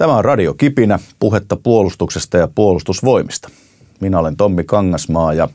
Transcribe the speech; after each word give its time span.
Tämä 0.00 0.16
on 0.16 0.24
Radio 0.24 0.54
Kipinä, 0.54 0.98
puhetta 1.18 1.56
puolustuksesta 1.56 2.36
ja 2.36 2.48
puolustusvoimista. 2.54 3.48
Minä 4.00 4.18
olen 4.18 4.36
Tommi 4.36 4.64
Kangasmaa 4.64 5.34
ja 5.34 5.48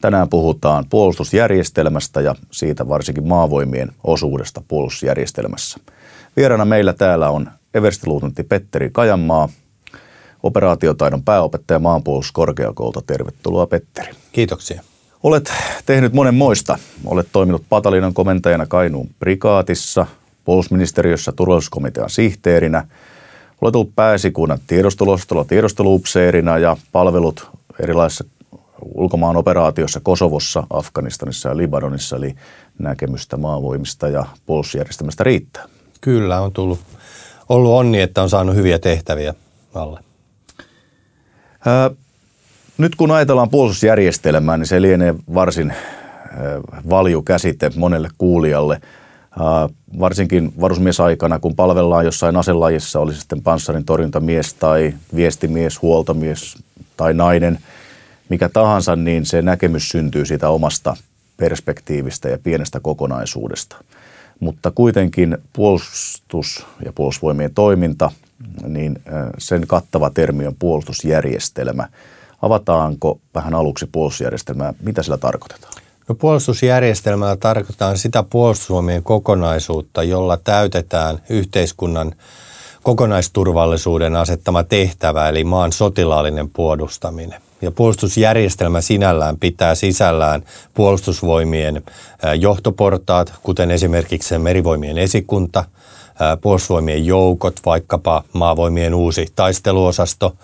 tänään 0.00 0.28
puhutaan 0.28 0.84
puolustusjärjestelmästä 0.90 2.20
ja 2.20 2.34
siitä 2.50 2.88
varsinkin 2.88 3.28
maavoimien 3.28 3.92
osuudesta 4.04 4.62
puolustusjärjestelmässä. 4.68 5.78
Vierana 6.36 6.64
meillä 6.64 6.92
täällä 6.92 7.30
on 7.30 7.50
everstiluutentti 7.74 8.42
Petteri 8.42 8.90
Kajanmaa, 8.92 9.48
operaatiotaidon 10.42 11.22
pääopettaja 11.22 11.78
maanpuolustuskorkeakoulta. 11.78 13.02
Tervetuloa 13.06 13.66
Petteri. 13.66 14.12
Kiitoksia. 14.32 14.82
Olet 15.22 15.52
tehnyt 15.86 16.12
monen 16.12 16.34
moista. 16.34 16.78
Olet 17.04 17.28
toiminut 17.32 17.64
patalinan 17.68 18.14
komentajana 18.14 18.66
Kainuun 18.66 19.08
prikaatissa, 19.18 20.06
puolustusministeriössä 20.44 21.32
turvallisuuskomitean 21.32 22.10
sihteerinä– 22.10 22.84
Olet 23.60 23.76
ollut 23.76 23.96
pääsikunnan 23.96 24.58
tiedosteluosastolla 24.66 25.44
tiedosteluupseerina 25.44 26.58
ja 26.58 26.76
palvelut 26.92 27.50
erilaisissa 27.80 28.24
ulkomaan 28.94 29.36
operaatioissa 29.36 30.00
Kosovossa, 30.00 30.66
Afganistanissa 30.70 31.48
ja 31.48 31.56
Libanonissa, 31.56 32.16
eli 32.16 32.34
näkemystä 32.78 33.36
maavoimista 33.36 34.08
ja 34.08 34.26
puolustusjärjestelmästä 34.46 35.24
riittää. 35.24 35.64
Kyllä, 36.00 36.40
on 36.40 36.52
tullut, 36.52 36.80
ollut 37.48 37.72
onni, 37.72 38.00
että 38.00 38.22
on 38.22 38.30
saanut 38.30 38.54
hyviä 38.54 38.78
tehtäviä 38.78 39.34
alle. 39.74 40.00
Ää, 41.66 41.90
nyt 42.78 42.94
kun 42.94 43.10
ajatellaan 43.10 43.50
puolustusjärjestelmää, 43.50 44.56
niin 44.56 44.66
se 44.66 44.82
lienee 44.82 45.14
varsin 45.34 45.74
valju 46.90 47.22
käsite 47.22 47.70
monelle 47.76 48.08
kuulijalle– 48.18 48.80
varsinkin 50.00 50.52
varusmiesaikana, 50.60 51.38
kun 51.38 51.56
palvellaan 51.56 52.04
jossain 52.04 52.36
aselajissa, 52.36 53.00
oli 53.00 53.14
sitten 53.14 53.42
panssarin 53.42 53.84
torjuntamies 53.84 54.54
tai 54.54 54.94
viestimies, 55.14 55.82
huoltomies 55.82 56.56
tai 56.96 57.14
nainen, 57.14 57.58
mikä 58.28 58.48
tahansa, 58.48 58.96
niin 58.96 59.26
se 59.26 59.42
näkemys 59.42 59.88
syntyy 59.88 60.26
siitä 60.26 60.48
omasta 60.48 60.96
perspektiivistä 61.36 62.28
ja 62.28 62.38
pienestä 62.42 62.80
kokonaisuudesta. 62.80 63.76
Mutta 64.40 64.70
kuitenkin 64.70 65.38
puolustus 65.52 66.66
ja 66.84 66.92
puolustusvoimien 66.92 67.54
toiminta, 67.54 68.10
niin 68.66 68.98
sen 69.38 69.66
kattava 69.66 70.10
termi 70.10 70.46
on 70.46 70.56
puolustusjärjestelmä. 70.58 71.88
Avataanko 72.42 73.20
vähän 73.34 73.54
aluksi 73.54 73.88
puolustusjärjestelmää? 73.92 74.74
Mitä 74.82 75.02
sillä 75.02 75.16
tarkoitetaan? 75.16 75.77
No 76.08 76.14
puolustusjärjestelmällä 76.14 77.36
tarkoitetaan 77.36 77.98
sitä 77.98 78.22
puolustusvoimien 78.22 79.02
kokonaisuutta, 79.02 80.02
jolla 80.02 80.36
täytetään 80.36 81.18
yhteiskunnan 81.28 82.14
kokonaisturvallisuuden 82.82 84.16
asettama 84.16 84.62
tehtävä, 84.62 85.28
eli 85.28 85.44
maan 85.44 85.72
sotilaallinen 85.72 86.50
puolustaminen. 86.50 87.40
Ja 87.62 87.70
puolustusjärjestelmä 87.70 88.80
sinällään 88.80 89.36
pitää 89.36 89.74
sisällään 89.74 90.42
puolustusvoimien 90.74 91.82
johtoportaat, 92.40 93.32
kuten 93.42 93.70
esimerkiksi 93.70 94.38
merivoimien 94.38 94.98
esikunta, 94.98 95.64
puolustusvoimien 96.40 97.06
joukot, 97.06 97.60
vaikkapa 97.66 98.24
maavoimien 98.32 98.94
uusi 98.94 99.26
taisteluosasto, 99.36 100.36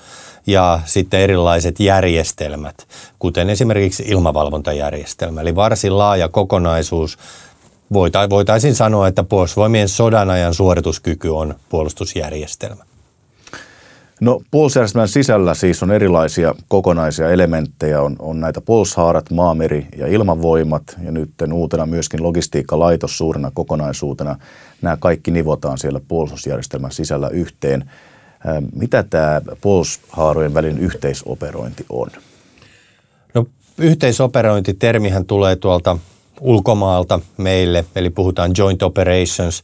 ja 0.47 0.81
sitten 0.85 1.21
erilaiset 1.21 1.81
järjestelmät, 1.81 2.75
kuten 3.19 3.51
esimerkiksi 3.51 4.05
ilmavalvontajärjestelmä. 4.07 5.41
Eli 5.41 5.55
varsin 5.55 5.99
laaja 5.99 6.29
kokonaisuus. 6.29 7.19
Voitaisiin 8.31 8.75
sanoa, 8.75 9.09
että 9.09 9.23
puolustusvoimien 9.23 9.89
sodan 9.89 10.31
ajan 10.31 10.55
suorituskyky 10.55 11.29
on 11.29 11.55
puolustusjärjestelmä. 11.69 12.85
No 14.21 14.41
puolustusjärjestelmän 14.51 15.09
sisällä 15.09 15.55
siis 15.55 15.83
on 15.83 15.91
erilaisia 15.91 16.55
kokonaisia 16.69 17.31
elementtejä. 17.31 18.03
On, 18.03 18.17
on 18.19 18.41
näitä 18.41 18.61
puolustushaarat, 18.61 19.31
maameri 19.31 19.87
ja 19.97 20.07
ilmavoimat 20.07 20.83
ja 21.05 21.13
nyt 21.13 21.31
uutena 21.53 21.87
myöskin 21.87 22.23
logistiikkalaitos 22.23 23.19
suurena 23.19 23.51
kokonaisuutena. 23.55 24.37
Nämä 24.83 24.97
kaikki 25.01 25.31
nivotaan 25.31 25.79
siellä 25.79 26.01
puolustusjärjestelmän 26.09 26.93
sisällä 26.93 27.29
yhteen. 27.29 27.91
Mitä 28.75 29.03
tämä 29.03 29.41
puolustushaarojen 29.61 30.55
välin 30.55 30.79
yhteisoperointi 30.79 31.87
on? 31.89 32.09
No 33.35 33.47
yhteisoperointitermihän 33.79 35.27
tulee 35.27 35.57
tuolta 35.57 35.99
ulkomaalta 36.41 37.21
meille, 37.37 37.85
eli 37.97 38.11
puhutaan 38.11 38.51
joint 38.59 38.83
operations, 38.83 39.63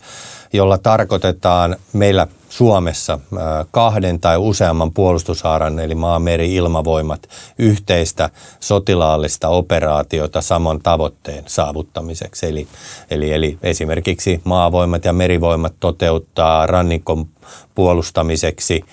jolla 0.52 0.78
tarkoitetaan 0.78 1.76
meillä 1.92 2.26
Suomessa 2.50 3.18
kahden 3.70 4.20
tai 4.20 4.36
useamman 4.36 4.92
puolustushaaran, 4.92 5.80
eli 5.80 5.94
maa, 5.94 6.18
meri, 6.18 6.54
ilmavoimat, 6.54 7.28
yhteistä 7.58 8.30
sotilaallista 8.60 9.48
operaatiota 9.48 10.40
saman 10.40 10.80
tavoitteen 10.82 11.44
saavuttamiseksi. 11.46 12.46
Eli, 12.46 12.66
eli, 13.10 13.32
eli 13.32 13.58
esimerkiksi 13.62 14.40
maavoimat 14.44 15.04
ja 15.04 15.12
merivoimat 15.12 15.72
toteuttaa 15.80 16.66
rannikon 16.66 17.26
puolustamiseksi 17.74 18.84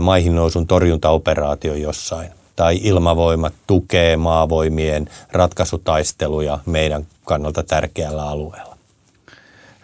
maihin 0.00 0.34
nousun 0.34 0.66
torjuntaoperaatio 0.66 1.74
jossain. 1.74 2.30
Tai 2.56 2.80
ilmavoimat 2.82 3.54
tukee 3.66 4.16
maavoimien 4.16 5.10
ratkaisutaisteluja 5.32 6.58
meidän 6.66 7.06
kannalta 7.24 7.62
tärkeällä 7.62 8.28
alueella. 8.28 8.77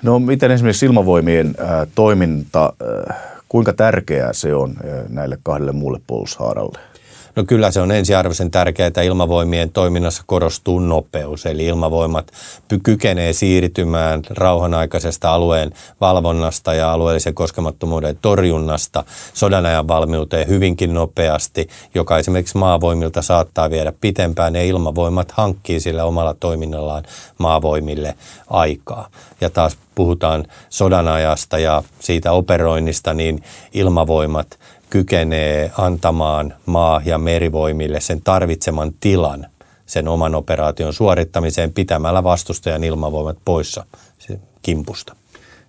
No 0.04 0.18
miten 0.18 0.50
esimerkiksi 0.50 0.86
ilmavoimien 0.86 1.54
äh, 1.60 1.86
toiminta, 1.94 2.72
äh, 3.08 3.16
kuinka 3.48 3.72
tärkeää 3.72 4.32
se 4.32 4.54
on 4.54 4.70
äh, 4.70 5.04
näille 5.08 5.38
kahdelle 5.42 5.72
muulle 5.72 6.00
puolustushaaralle? 6.06 6.78
No 7.36 7.44
kyllä 7.44 7.70
se 7.70 7.80
on 7.80 7.92
ensiarvoisen 7.92 8.50
tärkeää, 8.50 8.86
että 8.86 9.02
ilmavoimien 9.02 9.70
toiminnassa 9.70 10.22
korostuu 10.26 10.78
nopeus, 10.78 11.46
eli 11.46 11.66
ilmavoimat 11.66 12.32
kykenee 12.82 13.32
siirtymään 13.32 14.22
rauhanaikaisesta 14.30 15.34
alueen 15.34 15.72
valvonnasta 16.00 16.74
ja 16.74 16.92
alueellisen 16.92 17.34
koskemattomuuden 17.34 18.18
torjunnasta 18.22 19.04
sodanajan 19.34 19.88
valmiuteen 19.88 20.48
hyvinkin 20.48 20.94
nopeasti, 20.94 21.68
joka 21.94 22.18
esimerkiksi 22.18 22.58
maavoimilta 22.58 23.22
saattaa 23.22 23.70
viedä 23.70 23.92
pitempään 24.00 24.54
ja 24.54 24.62
ilmavoimat 24.62 25.30
hankkii 25.30 25.80
sillä 25.80 26.04
omalla 26.04 26.34
toiminnallaan 26.40 27.04
maavoimille 27.38 28.14
aikaa. 28.50 29.08
Ja 29.40 29.50
taas 29.50 29.76
puhutaan 29.94 30.44
sodanajasta 30.68 31.58
ja 31.58 31.82
siitä 32.00 32.32
operoinnista, 32.32 33.14
niin 33.14 33.42
ilmavoimat– 33.72 34.58
kykenee 34.94 35.70
antamaan 35.78 36.54
maa- 36.66 37.02
ja 37.04 37.18
merivoimille 37.18 38.00
sen 38.00 38.20
tarvitseman 38.24 38.92
tilan 39.00 39.46
sen 39.86 40.08
oman 40.08 40.34
operaation 40.34 40.92
suorittamiseen 40.92 41.72
pitämällä 41.72 42.24
vastustajan 42.24 42.84
ilmavoimat 42.84 43.36
poissa 43.44 43.84
kimpusta. 44.62 45.16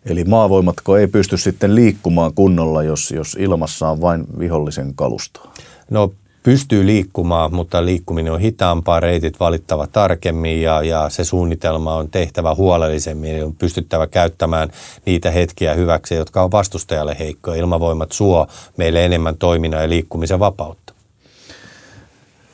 Eli 0.05 0.23
maavoimatko 0.23 0.97
ei 0.97 1.07
pysty 1.07 1.37
sitten 1.37 1.75
liikkumaan 1.75 2.33
kunnolla, 2.33 2.83
jos, 2.83 3.11
jos 3.11 3.37
ilmassa 3.39 3.89
on 3.89 4.01
vain 4.01 4.25
vihollisen 4.39 4.95
kalustoa? 4.95 5.53
No 5.89 6.13
pystyy 6.45 6.85
liikkumaan, 6.85 7.55
mutta 7.55 7.85
liikkuminen 7.85 8.33
on 8.33 8.39
hitaampaa, 8.39 8.99
reitit 8.99 9.39
valittava 9.39 9.87
tarkemmin 9.87 10.61
ja, 10.61 10.83
ja 10.83 11.09
se 11.09 11.23
suunnitelma 11.23 11.95
on 11.95 12.09
tehtävä 12.09 12.55
huolellisemmin. 12.55 13.31
Eli 13.31 13.41
on 13.41 13.53
pystyttävä 13.53 14.07
käyttämään 14.07 14.69
niitä 15.05 15.31
hetkiä 15.31 15.73
hyväksi, 15.73 16.15
jotka 16.15 16.43
on 16.43 16.51
vastustajalle 16.51 17.15
heikkoja. 17.19 17.59
Ilmavoimat 17.59 18.11
suo 18.11 18.47
meille 18.77 19.05
enemmän 19.05 19.37
toiminnan 19.37 19.81
ja 19.81 19.89
liikkumisen 19.89 20.39
vapautta. 20.39 20.93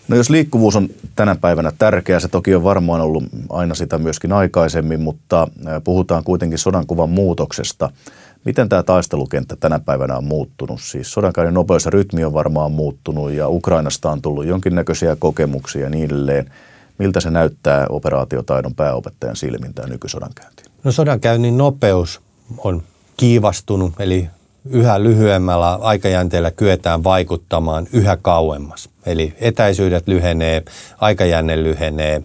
No 0.07 0.17
jos 0.17 0.29
liikkuvuus 0.29 0.75
on 0.75 0.89
tänä 1.15 1.35
päivänä 1.35 1.71
tärkeää, 1.77 2.19
se 2.19 2.27
toki 2.27 2.55
on 2.55 2.63
varmaan 2.63 3.01
ollut 3.01 3.23
aina 3.49 3.75
sitä 3.75 3.97
myöskin 3.97 4.33
aikaisemmin, 4.33 5.01
mutta 5.01 5.47
puhutaan 5.83 6.23
kuitenkin 6.23 6.59
sodankuvan 6.59 7.09
muutoksesta– 7.09 7.89
Miten 8.45 8.69
tämä 8.69 8.83
taistelukenttä 8.83 9.55
tänä 9.55 9.79
päivänä 9.79 10.17
on 10.17 10.23
muuttunut? 10.23 10.81
Siis 10.81 11.13
sodankäynnin 11.13 11.53
nopeus 11.53 11.85
ja 11.85 11.91
rytmi 11.91 12.23
on 12.23 12.33
varmaan 12.33 12.71
muuttunut 12.71 13.31
ja 13.31 13.49
Ukrainasta 13.49 14.11
on 14.11 14.21
tullut 14.21 14.45
jonkinnäköisiä 14.45 15.15
kokemuksia 15.15 15.81
ja 15.81 15.89
niin 15.89 16.05
edelleen. 16.05 16.51
Miltä 16.97 17.19
se 17.19 17.31
näyttää 17.31 17.85
operaatiotaidon 17.89 18.75
pääopettajan 18.75 19.35
silmin 19.35 19.73
tämä 19.73 19.87
nykysodankäynti? 19.87 20.63
No 20.83 20.91
sodankäynnin 20.91 21.57
nopeus 21.57 22.21
on 22.57 22.83
kiivastunut, 23.17 23.93
eli 23.99 24.29
yhä 24.69 25.03
lyhyemmällä 25.03 25.73
aikajänteellä 25.73 26.51
kyetään 26.51 27.03
vaikuttamaan 27.03 27.87
yhä 27.93 28.17
kauemmas. 28.21 28.89
Eli 29.05 29.33
etäisyydet 29.39 30.07
lyhenee, 30.07 30.63
aikajänne 30.99 31.63
lyhenee 31.63 32.23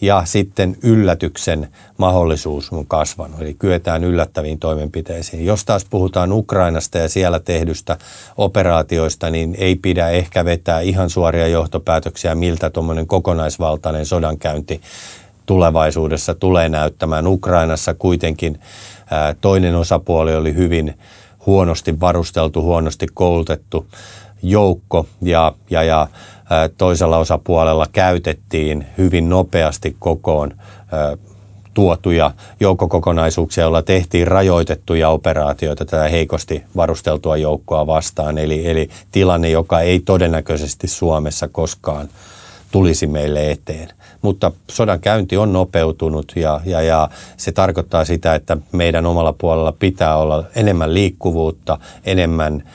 ja 0.00 0.22
sitten 0.24 0.76
yllätyksen 0.82 1.68
mahdollisuus 1.96 2.72
on 2.72 2.86
kasvanut, 2.86 3.40
eli 3.40 3.54
kyetään 3.54 4.04
yllättäviin 4.04 4.58
toimenpiteisiin. 4.58 5.46
Jos 5.46 5.64
taas 5.64 5.84
puhutaan 5.84 6.32
Ukrainasta 6.32 6.98
ja 6.98 7.08
siellä 7.08 7.40
tehdystä 7.40 7.96
operaatioista, 8.36 9.30
niin 9.30 9.54
ei 9.58 9.76
pidä 9.76 10.08
ehkä 10.08 10.44
vetää 10.44 10.80
ihan 10.80 11.10
suoria 11.10 11.48
johtopäätöksiä, 11.48 12.34
miltä 12.34 12.70
tuommoinen 12.70 13.06
kokonaisvaltainen 13.06 14.06
sodankäynti 14.06 14.80
tulevaisuudessa 15.46 16.34
tulee 16.34 16.68
näyttämään. 16.68 17.26
Ukrainassa 17.26 17.94
kuitenkin 17.94 18.60
toinen 19.40 19.74
osapuoli 19.74 20.34
oli 20.34 20.54
hyvin 20.54 20.98
huonosti 21.46 22.00
varusteltu, 22.00 22.62
huonosti 22.62 23.06
koulutettu 23.14 23.86
joukko 24.42 25.06
ja, 25.22 25.52
ja, 25.70 25.82
ja 25.82 26.08
toisella 26.78 27.18
osapuolella 27.18 27.86
käytettiin 27.92 28.86
hyvin 28.98 29.28
nopeasti 29.28 29.96
kokoon 29.98 30.54
tuotuja 31.74 32.30
joukkokokonaisuuksia, 32.60 33.64
joilla 33.64 33.82
tehtiin 33.82 34.28
rajoitettuja 34.28 35.08
operaatioita 35.08 35.84
tätä 35.84 36.08
heikosti 36.08 36.62
varusteltua 36.76 37.36
joukkoa 37.36 37.86
vastaan. 37.86 38.38
Eli, 38.38 38.70
eli 38.70 38.88
tilanne, 39.12 39.50
joka 39.50 39.80
ei 39.80 40.00
todennäköisesti 40.00 40.88
Suomessa 40.88 41.48
koskaan 41.48 42.08
tulisi 42.70 43.06
meille 43.06 43.50
eteen. 43.50 43.88
Mutta 44.22 44.52
sodan 44.70 45.00
käynti 45.00 45.36
on 45.36 45.52
nopeutunut 45.52 46.32
ja, 46.36 46.60
ja, 46.64 46.82
ja 46.82 47.08
se 47.36 47.52
tarkoittaa 47.52 48.04
sitä, 48.04 48.34
että 48.34 48.56
meidän 48.72 49.06
omalla 49.06 49.34
puolella 49.38 49.72
pitää 49.72 50.16
olla 50.16 50.44
enemmän 50.56 50.94
liikkuvuutta, 50.94 51.78
enemmän 52.04 52.68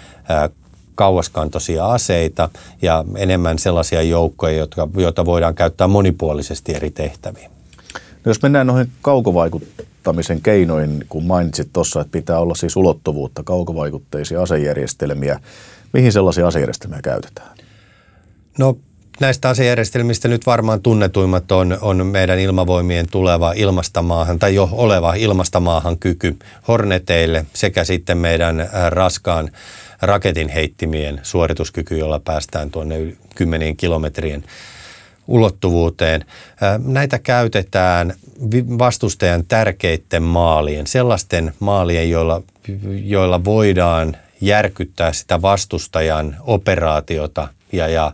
kauaskantoisia 0.99 1.85
aseita 1.85 2.49
ja 2.81 3.05
enemmän 3.15 3.59
sellaisia 3.59 4.01
joukkoja, 4.01 4.57
jotka, 4.57 4.87
joita 4.97 5.25
voidaan 5.25 5.55
käyttää 5.55 5.87
monipuolisesti 5.87 6.75
eri 6.75 6.91
tehtäviin. 6.91 7.51
No 7.93 8.29
jos 8.29 8.41
mennään 8.41 8.67
noihin 8.67 8.91
kaukovaikuttamisen 9.01 10.41
keinoihin, 10.41 11.05
kun 11.09 11.23
mainitsit 11.23 11.69
tuossa, 11.73 12.01
että 12.01 12.11
pitää 12.11 12.39
olla 12.39 12.55
siis 12.55 12.75
ulottuvuutta, 12.75 13.43
kaukovaikutteisia 13.43 14.41
asejärjestelmiä, 14.41 15.39
mihin 15.93 16.11
sellaisia 16.11 16.47
asejärjestelmiä 16.47 16.99
käytetään? 17.01 17.57
No 18.57 18.77
näistä 19.19 19.49
asejärjestelmistä 19.49 20.27
nyt 20.27 20.45
varmaan 20.45 20.81
tunnetuimmat 20.81 21.51
on, 21.51 21.77
on 21.81 22.05
meidän 22.05 22.39
ilmavoimien 22.39 23.07
tuleva 23.11 23.53
ilmastamaahan 23.55 24.39
tai 24.39 24.55
jo 24.55 24.69
oleva 24.71 25.13
ilmastamaahan 25.13 25.97
kyky 25.97 26.37
Horneteille 26.67 27.45
sekä 27.53 27.83
sitten 27.83 28.17
meidän 28.17 28.59
äh, 28.59 28.69
raskaan 28.89 29.51
raketin 30.01 30.49
heittimien 30.49 31.19
suorituskyky, 31.23 31.97
jolla 31.97 32.19
päästään 32.19 32.71
tuonne 32.71 32.95
kymmenien 33.35 33.77
kilometrien 33.77 34.43
ulottuvuuteen. 35.27 36.25
Näitä 36.85 37.19
käytetään 37.19 38.13
vastustajan 38.79 39.45
tärkeiden 39.45 40.23
maalien, 40.23 40.87
sellaisten 40.87 41.53
maalien, 41.59 42.09
joilla, 42.09 42.41
joilla 43.03 43.43
voidaan 43.43 44.17
järkyttää 44.41 45.13
sitä 45.13 45.41
vastustajan 45.41 46.35
operaatiota 46.39 47.47
ja, 47.71 47.87
ja 47.87 48.11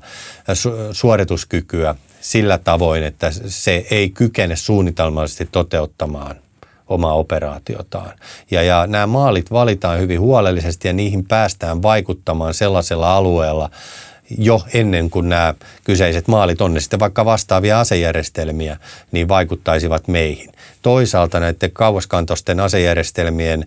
suorituskykyä 0.91 1.95
sillä 2.21 2.57
tavoin, 2.57 3.03
että 3.03 3.31
se 3.47 3.85
ei 3.91 4.09
kykene 4.09 4.55
suunnitelmallisesti 4.55 5.49
toteuttamaan 5.51 6.35
omaa 6.87 7.13
operaatiotaan. 7.13 8.11
Ja, 8.51 8.63
ja 8.63 8.87
nämä 8.87 9.07
maalit 9.07 9.51
valitaan 9.51 9.99
hyvin 9.99 10.19
huolellisesti 10.19 10.87
ja 10.87 10.93
niihin 10.93 11.25
päästään 11.27 11.81
vaikuttamaan 11.81 12.53
sellaisella 12.53 13.15
alueella, 13.15 13.69
jo 14.38 14.62
ennen 14.74 15.10
kuin 15.10 15.30
nämä 15.30 15.54
kyseiset 15.83 16.27
maalit 16.27 16.62
on 16.62 16.81
sitten 16.81 17.00
vaikka 17.00 17.25
vastaavia 17.25 17.80
asejärjestelmiä, 17.80 18.77
niin 19.12 19.27
vaikuttaisivat 19.27 20.07
meihin. 20.07 20.51
Toisaalta 20.81 21.39
näiden 21.39 21.72
kauaskantoisten 21.72 22.60
asejärjestelmien 22.60 23.66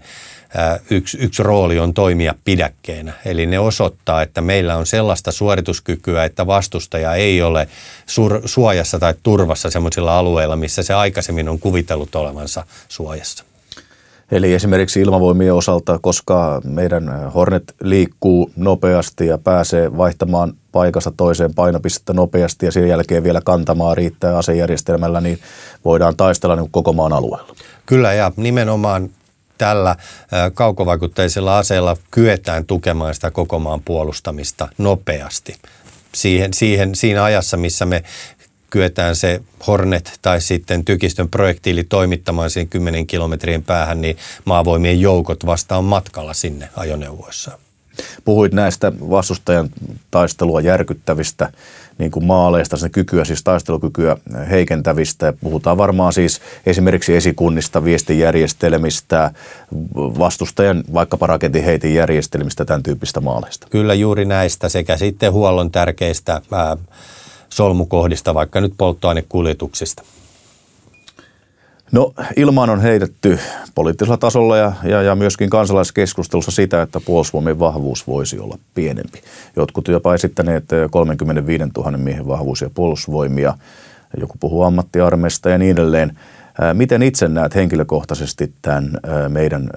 yksi, 0.90 1.18
yksi 1.20 1.42
rooli 1.42 1.78
on 1.78 1.94
toimia 1.94 2.34
pidäkkeenä. 2.44 3.12
Eli 3.24 3.46
ne 3.46 3.58
osoittaa, 3.58 4.22
että 4.22 4.40
meillä 4.40 4.76
on 4.76 4.86
sellaista 4.86 5.32
suorituskykyä, 5.32 6.24
että 6.24 6.46
vastustaja 6.46 7.14
ei 7.14 7.42
ole 7.42 7.68
sur, 8.06 8.42
suojassa 8.44 8.98
tai 8.98 9.14
turvassa 9.22 9.70
sellaisilla 9.70 10.18
alueilla, 10.18 10.56
missä 10.56 10.82
se 10.82 10.94
aikaisemmin 10.94 11.48
on 11.48 11.58
kuvitellut 11.58 12.14
olevansa 12.14 12.64
suojassa. 12.88 13.47
Eli 14.32 14.54
esimerkiksi 14.54 15.00
ilmavoimien 15.00 15.54
osalta, 15.54 15.98
koska 15.98 16.60
meidän 16.64 17.32
Hornet 17.34 17.74
liikkuu 17.80 18.50
nopeasti 18.56 19.26
ja 19.26 19.38
pääsee 19.38 19.96
vaihtamaan 19.96 20.52
paikasta 20.72 21.12
toiseen 21.16 21.54
painopistettä 21.54 22.12
nopeasti 22.12 22.66
ja 22.66 22.72
sen 22.72 22.88
jälkeen 22.88 23.24
vielä 23.24 23.40
kantamaan 23.44 23.96
riittää 23.96 24.38
asejärjestelmällä, 24.38 25.20
niin 25.20 25.38
voidaan 25.84 26.16
taistella 26.16 26.56
niin 26.56 26.70
koko 26.70 26.92
maan 26.92 27.12
alueella. 27.12 27.54
Kyllä 27.86 28.12
ja 28.12 28.32
nimenomaan 28.36 29.10
tällä 29.58 29.96
kaukovaikutteisella 30.54 31.58
aseella 31.58 31.96
kyetään 32.10 32.64
tukemaan 32.64 33.14
sitä 33.14 33.30
koko 33.30 33.58
maan 33.58 33.80
puolustamista 33.84 34.68
nopeasti. 34.78 35.54
Siihen, 36.14 36.54
siihen, 36.54 36.94
siinä 36.94 37.24
ajassa, 37.24 37.56
missä 37.56 37.86
me 37.86 38.02
kyetään 38.70 39.16
se 39.16 39.40
Hornet 39.66 40.18
tai 40.22 40.40
sitten 40.40 40.84
tykistön 40.84 41.28
projektiili 41.28 41.84
toimittamaan 41.84 42.50
siihen 42.50 42.68
10 42.68 43.06
kilometrien 43.06 43.62
päähän, 43.62 44.00
niin 44.00 44.16
maavoimien 44.44 45.00
joukot 45.00 45.46
vasta 45.46 45.76
on 45.76 45.84
matkalla 45.84 46.34
sinne 46.34 46.68
ajoneuvoissa. 46.76 47.58
Puhuit 48.24 48.52
näistä 48.52 48.92
vastustajan 49.00 49.68
taistelua 50.10 50.60
järkyttävistä 50.60 51.52
niin 51.98 52.10
kuin 52.10 52.24
maaleista, 52.24 52.76
sen 52.76 52.90
kykyä, 52.90 53.24
siis 53.24 53.42
taistelukykyä 53.42 54.16
heikentävistä. 54.50 55.32
Puhutaan 55.40 55.76
varmaan 55.78 56.12
siis 56.12 56.40
esimerkiksi 56.66 57.16
esikunnista, 57.16 57.84
viestijärjestelmistä, 57.84 59.30
vastustajan 59.94 60.84
vaikkapa 60.94 61.26
raketin 61.26 61.94
järjestelmistä, 61.94 62.64
tämän 62.64 62.82
tyyppistä 62.82 63.20
maaleista. 63.20 63.66
Kyllä 63.70 63.94
juuri 63.94 64.24
näistä 64.24 64.68
sekä 64.68 64.96
sitten 64.96 65.32
huollon 65.32 65.70
tärkeistä 65.70 66.40
ää, 66.52 66.76
solmukohdista, 67.48 68.34
vaikka 68.34 68.60
nyt 68.60 68.74
polttoainekuljetuksista? 68.76 70.02
No 71.92 72.12
ilmaan 72.36 72.70
on 72.70 72.80
heitetty 72.80 73.38
poliittisella 73.74 74.16
tasolla 74.16 74.56
ja, 74.56 74.72
ja, 74.84 75.02
ja 75.02 75.14
myöskin 75.14 75.50
kansalaiskeskustelussa 75.50 76.50
sitä, 76.50 76.82
että 76.82 77.00
puolustusvoimien 77.00 77.58
vahvuus 77.58 78.06
voisi 78.06 78.38
olla 78.38 78.58
pienempi. 78.74 79.22
Jotkut 79.56 79.88
jopa 79.88 80.14
esittäneet 80.14 80.64
35 80.90 81.64
000 81.76 81.90
miehen 81.90 82.26
vahvuusia 82.26 82.70
puolustusvoimia, 82.74 83.54
joku 84.20 84.34
puhuu 84.40 84.62
ammattiarmeista 84.62 85.50
ja 85.50 85.58
niin 85.58 85.72
edelleen. 85.72 86.18
Miten 86.72 87.02
itse 87.02 87.28
näet 87.28 87.54
henkilökohtaisesti 87.54 88.52
tämän 88.62 88.90
meidän 89.28 89.70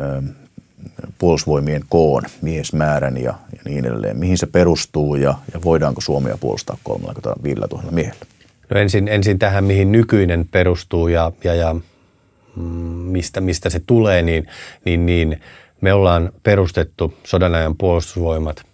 puolustusvoimien 1.17 1.83
koon, 1.89 2.23
miesmäärän 2.41 3.17
ja, 3.17 3.33
ja 3.51 3.61
niin 3.65 3.85
edelleen. 3.85 4.17
Mihin 4.17 4.37
se 4.37 4.47
perustuu 4.47 5.15
ja, 5.15 5.35
ja 5.53 5.63
voidaanko 5.63 6.01
Suomea 6.01 6.37
puolustaa 6.37 6.77
35 6.83 7.59
000 7.59 7.83
miehellä? 7.91 8.25
No 8.69 8.79
ensin, 8.79 9.07
ensin 9.07 9.39
tähän, 9.39 9.63
mihin 9.63 9.91
nykyinen 9.91 10.47
perustuu 10.51 11.07
ja, 11.07 11.31
ja, 11.43 11.55
ja 11.55 11.75
mm, 12.55 12.63
mistä, 12.63 13.41
mistä 13.41 13.69
se 13.69 13.79
tulee, 13.79 14.21
niin, 14.21 14.47
niin, 14.85 15.05
niin 15.05 15.41
me 15.81 15.93
ollaan 15.93 16.31
perustettu 16.43 17.13
sodanajan 17.23 17.77
puolustusvoimat– 17.77 18.63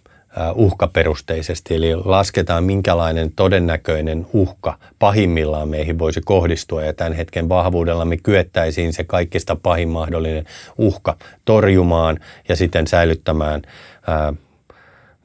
uhkaperusteisesti, 0.54 1.74
eli 1.74 1.96
lasketaan 1.96 2.64
minkälainen 2.64 3.32
todennäköinen 3.36 4.26
uhka 4.32 4.78
pahimmillaan 4.98 5.68
meihin 5.68 5.98
voisi 5.98 6.20
kohdistua, 6.24 6.84
ja 6.84 6.92
tämän 6.92 7.12
hetken 7.12 7.48
vahvuudella 7.48 8.04
me 8.04 8.16
kyettäisiin 8.16 8.92
se 8.92 9.04
kaikista 9.04 9.56
pahin 9.56 9.88
mahdollinen 9.88 10.44
uhka 10.78 11.16
torjumaan 11.44 12.18
ja 12.48 12.56
sitten 12.56 12.86
säilyttämään 12.86 13.62
ää, 14.06 14.32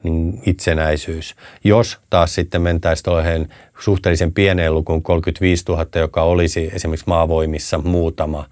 niin 0.02 0.42
itsenäisyys. 0.46 1.34
Jos 1.64 1.98
taas 2.10 2.34
sitten 2.34 2.62
mentäisiin 2.62 3.04
tuohon 3.04 3.46
suhteellisen 3.78 4.32
pieneen 4.32 4.74
lukuun 4.74 5.02
35 5.02 5.64
000, 5.68 5.86
joka 5.94 6.22
olisi 6.22 6.70
esimerkiksi 6.74 7.08
maavoimissa 7.08 7.78
muutama 7.78 8.46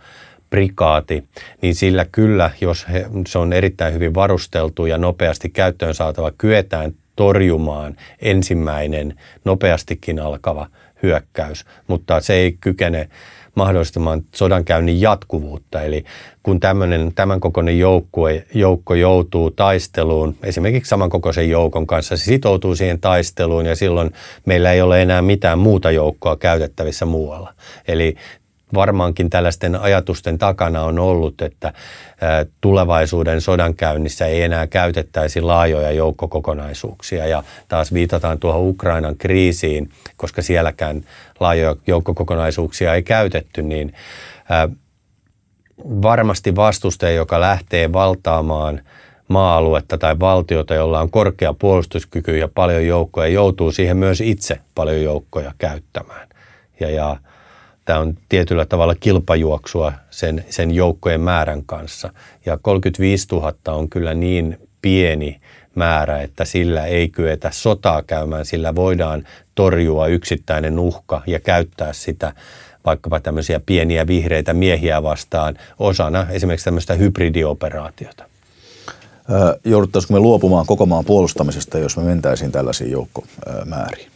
prikaati, 0.52 1.24
niin 1.62 1.74
sillä 1.74 2.06
kyllä, 2.12 2.50
jos 2.60 2.86
he, 2.92 3.06
se 3.26 3.38
on 3.38 3.52
erittäin 3.52 3.94
hyvin 3.94 4.14
varusteltu 4.14 4.86
ja 4.86 4.98
nopeasti 4.98 5.48
käyttöön 5.48 5.94
saatava, 5.94 6.32
kyetään 6.38 6.92
torjumaan 7.16 7.96
ensimmäinen 8.22 9.14
nopeastikin 9.44 10.20
alkava 10.20 10.66
hyökkäys, 11.02 11.64
mutta 11.86 12.20
se 12.20 12.34
ei 12.34 12.56
kykene 12.60 13.08
mahdollistamaan 13.54 14.22
sodankäynnin 14.34 15.00
jatkuvuutta. 15.00 15.82
Eli 15.82 16.04
kun 16.42 16.60
tämmöinen, 16.60 17.12
tämän 17.14 17.40
kokoinen 17.40 17.78
joukko, 17.78 18.22
joukko 18.54 18.94
joutuu 18.94 19.50
taisteluun, 19.50 20.36
esimerkiksi 20.42 20.88
samankokoisen 20.88 21.50
joukon 21.50 21.86
kanssa, 21.86 22.16
se 22.16 22.24
sitoutuu 22.24 22.74
siihen 22.74 23.00
taisteluun 23.00 23.66
ja 23.66 23.76
silloin 23.76 24.10
meillä 24.46 24.72
ei 24.72 24.82
ole 24.82 25.02
enää 25.02 25.22
mitään 25.22 25.58
muuta 25.58 25.90
joukkoa 25.90 26.36
käytettävissä 26.36 27.06
muualla. 27.06 27.54
Eli 27.88 28.16
varmaankin 28.74 29.30
tällaisten 29.30 29.76
ajatusten 29.76 30.38
takana 30.38 30.82
on 30.82 30.98
ollut, 30.98 31.42
että 31.42 31.72
tulevaisuuden 32.60 33.40
sodankäynnissä 33.40 34.26
ei 34.26 34.42
enää 34.42 34.66
käytettäisi 34.66 35.40
laajoja 35.40 35.90
joukkokokonaisuuksia. 35.90 37.26
Ja 37.26 37.42
taas 37.68 37.92
viitataan 37.92 38.38
tuohon 38.38 38.68
Ukrainan 38.68 39.16
kriisiin, 39.16 39.90
koska 40.16 40.42
sielläkään 40.42 41.04
laajoja 41.40 41.76
joukkokokonaisuuksia 41.86 42.94
ei 42.94 43.02
käytetty, 43.02 43.62
niin 43.62 43.92
varmasti 45.82 46.56
vastustaja, 46.56 47.12
joka 47.12 47.40
lähtee 47.40 47.92
valtaamaan 47.92 48.80
maa-aluetta 49.28 49.98
tai 49.98 50.20
valtiota, 50.20 50.74
jolla 50.74 51.00
on 51.00 51.10
korkea 51.10 51.54
puolustuskyky 51.54 52.38
ja 52.38 52.48
paljon 52.54 52.86
joukkoja, 52.86 53.28
joutuu 53.28 53.72
siihen 53.72 53.96
myös 53.96 54.20
itse 54.20 54.58
paljon 54.74 55.02
joukkoja 55.02 55.52
käyttämään. 55.58 56.28
Ja, 56.80 56.90
ja 56.90 57.16
tämä 57.84 57.98
on 57.98 58.18
tietyllä 58.28 58.64
tavalla 58.64 58.94
kilpajuoksua 58.94 59.92
sen, 60.10 60.44
sen 60.50 60.70
joukkojen 60.70 61.20
määrän 61.20 61.62
kanssa. 61.66 62.12
Ja 62.46 62.58
35 62.62 63.26
000 63.32 63.54
on 63.66 63.88
kyllä 63.88 64.14
niin 64.14 64.68
pieni 64.82 65.40
määrä, 65.74 66.22
että 66.22 66.44
sillä 66.44 66.86
ei 66.86 67.08
kyetä 67.08 67.50
sotaa 67.52 68.02
käymään, 68.02 68.44
sillä 68.44 68.74
voidaan 68.74 69.26
torjua 69.54 70.06
yksittäinen 70.06 70.78
uhka 70.78 71.22
ja 71.26 71.40
käyttää 71.40 71.92
sitä 71.92 72.32
vaikkapa 72.84 73.20
tämmöisiä 73.20 73.60
pieniä 73.66 74.06
vihreitä 74.06 74.54
miehiä 74.54 75.02
vastaan 75.02 75.58
osana 75.78 76.26
esimerkiksi 76.30 76.64
tämmöistä 76.64 76.94
hybridioperaatiota. 76.94 78.24
Jouduttaisiko 79.64 80.14
me 80.14 80.20
luopumaan 80.20 80.66
koko 80.66 80.86
maan 80.86 81.04
puolustamisesta, 81.04 81.78
jos 81.78 81.96
me 81.96 82.02
mentäisiin 82.02 82.52
tällaisiin 82.52 82.90
joukkomääriin? 82.90 84.11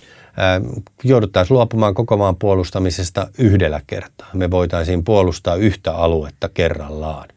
Jouduttaisiin 1.05 1.55
luopumaan 1.55 1.95
koko 1.95 2.17
maan 2.17 2.37
puolustamisesta 2.37 3.29
yhdellä 3.39 3.81
kertaa. 3.87 4.29
Me 4.35 4.51
voitaisiin 4.51 5.05
puolustaa 5.05 5.55
yhtä 5.55 5.93
aluetta 5.93 6.49
kerrallaan. 6.49 7.29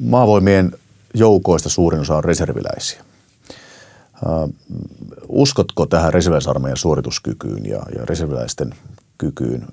Maavoimien 0.00 0.72
joukoista 1.14 1.68
suurin 1.68 2.00
osa 2.00 2.16
on 2.16 2.24
reserviläisiä. 2.24 3.04
Uskotko 5.28 5.86
tähän 5.86 6.14
reserviläisarmeijan 6.14 6.76
suorituskykyyn 6.76 7.66
ja, 7.66 7.82
ja 7.98 8.04
reserviläisten 8.04 8.74
kykyyn 9.18 9.66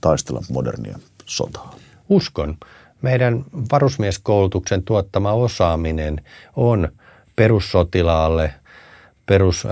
taistella 0.00 0.42
modernia 0.50 0.98
sotaa? 1.24 1.74
Uskon. 2.08 2.56
Meidän 3.02 3.44
varusmieskoulutuksen 3.72 4.82
tuottama 4.82 5.32
osaaminen 5.32 6.20
on 6.56 6.88
perussotilaalle, 7.36 8.54
perus 9.26 9.66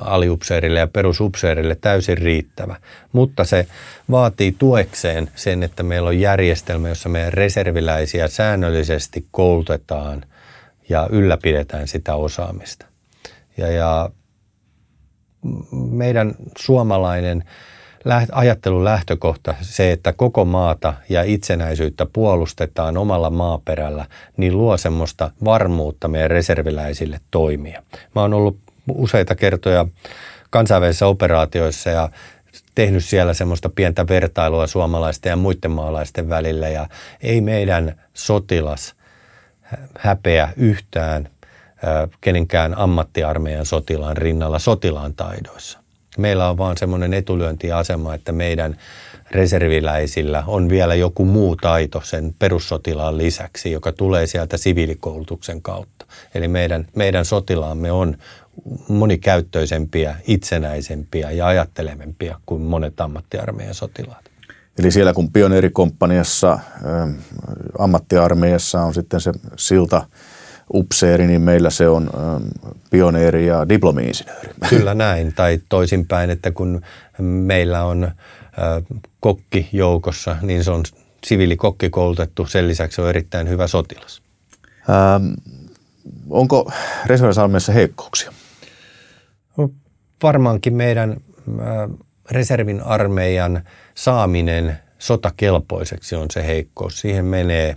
aliupseerille 0.00 0.78
ja 0.78 0.86
perusupseerille 0.86 1.74
täysin 1.80 2.18
riittävä, 2.18 2.76
mutta 3.12 3.44
se 3.44 3.66
vaatii 4.10 4.52
tuekseen 4.58 5.30
sen, 5.34 5.62
että 5.62 5.82
meillä 5.82 6.08
on 6.08 6.20
järjestelmä, 6.20 6.88
jossa 6.88 7.08
meidän 7.08 7.32
reserviläisiä 7.32 8.28
säännöllisesti 8.28 9.26
koulutetaan 9.30 10.24
ja 10.88 11.08
ylläpidetään 11.10 11.88
sitä 11.88 12.14
osaamista. 12.14 12.86
Ja, 13.56 13.70
ja 13.70 14.10
meidän 15.72 16.34
suomalainen 16.58 17.44
ajattelun 18.32 18.84
lähtökohta, 18.84 19.54
se, 19.60 19.92
että 19.92 20.12
koko 20.12 20.44
maata 20.44 20.94
ja 21.08 21.22
itsenäisyyttä 21.22 22.06
puolustetaan 22.12 22.96
omalla 22.96 23.30
maaperällä, 23.30 24.06
niin 24.36 24.58
luo 24.58 24.76
semmoista 24.76 25.30
varmuutta 25.44 26.08
meidän 26.08 26.30
reserviläisille 26.30 27.20
toimia. 27.30 27.82
Mä 28.14 28.20
oon 28.20 28.34
ollut 28.34 28.58
useita 28.88 29.34
kertoja 29.34 29.86
kansainvälisissä 30.50 31.06
operaatioissa 31.06 31.90
ja 31.90 32.08
tehnyt 32.74 33.04
siellä 33.04 33.34
semmoista 33.34 33.68
pientä 33.68 34.08
vertailua 34.08 34.66
suomalaisten 34.66 35.30
ja 35.30 35.36
muiden 35.36 35.70
maalaisten 35.70 36.28
välillä 36.28 36.68
ja 36.68 36.88
ei 37.22 37.40
meidän 37.40 38.00
sotilas 38.14 38.94
häpeä 39.98 40.52
yhtään 40.56 41.28
kenenkään 42.20 42.78
ammattiarmeijan 42.78 43.66
sotilaan 43.66 44.16
rinnalla 44.16 44.58
sotilaan 44.58 45.14
taidoissa. 45.14 45.78
Meillä 46.18 46.48
on 46.48 46.58
vaan 46.58 46.76
semmoinen 46.76 47.14
etulyöntiasema, 47.14 48.14
että 48.14 48.32
meidän 48.32 48.76
reserviläisillä 49.30 50.44
on 50.46 50.68
vielä 50.68 50.94
joku 50.94 51.24
muu 51.24 51.56
taito 51.56 52.00
sen 52.04 52.34
perussotilaan 52.38 53.18
lisäksi, 53.18 53.72
joka 53.72 53.92
tulee 53.92 54.26
sieltä 54.26 54.56
siviilikoulutuksen 54.56 55.62
kautta. 55.62 56.06
Eli 56.34 56.48
meidän, 56.48 56.86
meidän 56.94 57.24
sotilaamme 57.24 57.92
on 57.92 58.16
monikäyttöisempiä, 58.88 60.16
itsenäisempiä 60.26 61.30
ja 61.30 61.46
ajattelevempia 61.46 62.40
kuin 62.46 62.62
monet 62.62 63.00
ammattiarmeijan 63.00 63.74
sotilaat. 63.74 64.24
Eli 64.78 64.90
siellä 64.90 65.12
kun 65.12 65.32
pioneerikomppaniassa, 65.32 66.52
ähm, 66.52 67.10
ammattiarmeijassa 67.78 68.80
on 68.82 68.94
sitten 68.94 69.20
se 69.20 69.32
silta 69.56 70.06
upseeri, 70.74 71.26
niin 71.26 71.42
meillä 71.42 71.70
se 71.70 71.88
on 71.88 72.10
ähm, 72.14 72.42
pioneeri 72.90 73.46
ja 73.46 73.68
diplomi-insinööri. 73.68 74.48
Kyllä 74.68 74.94
näin, 74.94 75.32
tai 75.34 75.60
toisinpäin, 75.68 76.30
että 76.30 76.50
kun 76.50 76.80
meillä 77.18 77.84
on 77.84 78.04
äh, 78.04 78.12
kokki 79.20 79.68
joukossa, 79.72 80.36
niin 80.42 80.64
se 80.64 80.70
on 80.70 80.84
siviilikokki 81.24 81.90
koulutettu, 81.90 82.46
sen 82.46 82.68
lisäksi 82.68 83.00
on 83.00 83.08
erittäin 83.08 83.48
hyvä 83.48 83.66
sotilas. 83.66 84.22
Ähm, 84.90 85.32
onko 86.30 86.72
reservisalmeessa 87.06 87.72
heikkouksia? 87.72 88.32
Varmaankin 90.22 90.74
meidän 90.74 91.16
reservin 92.30 92.82
armeijan 92.82 93.62
saaminen 93.94 94.78
sotakelpoiseksi 94.98 96.16
on 96.16 96.26
se 96.30 96.46
heikkous. 96.46 97.00
Siihen 97.00 97.24
menee 97.24 97.76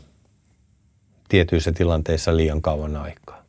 tietyissä 1.29 1.71
tilanteissa 1.71 2.37
liian 2.37 2.61
kauan 2.61 2.95
aikaa. 2.95 3.43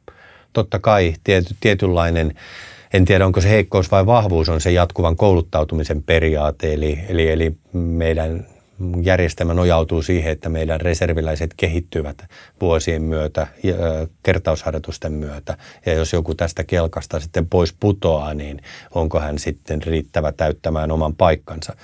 Totta 0.52 0.78
kai 0.78 1.14
tiety, 1.24 1.56
tietynlainen, 1.60 2.34
en 2.92 3.04
tiedä 3.04 3.26
onko 3.26 3.40
se 3.40 3.50
heikkous 3.50 3.90
vai 3.90 4.06
vahvuus, 4.06 4.48
on 4.48 4.60
se 4.60 4.70
jatkuvan 4.70 5.16
kouluttautumisen 5.16 6.02
periaate. 6.02 6.72
Eli, 6.72 7.00
eli, 7.08 7.30
eli 7.30 7.56
meidän 7.72 8.46
järjestelmä 9.02 9.54
nojautuu 9.54 10.02
siihen, 10.02 10.32
että 10.32 10.48
meidän 10.48 10.80
reserviläiset 10.80 11.54
kehittyvät 11.56 12.24
vuosien 12.60 13.02
myötä, 13.02 13.46
kertausharjoitusten 14.22 15.12
myötä. 15.12 15.56
Ja 15.86 15.92
jos 15.92 16.12
joku 16.12 16.34
tästä 16.34 16.64
kelkasta 16.64 17.20
sitten 17.20 17.46
pois 17.46 17.72
putoaa, 17.80 18.34
niin 18.34 18.62
onko 18.90 19.20
hän 19.20 19.38
sitten 19.38 19.82
riittävä 19.82 20.32
täyttämään 20.32 20.90
oman 20.90 21.14
paikkansa. 21.14 21.76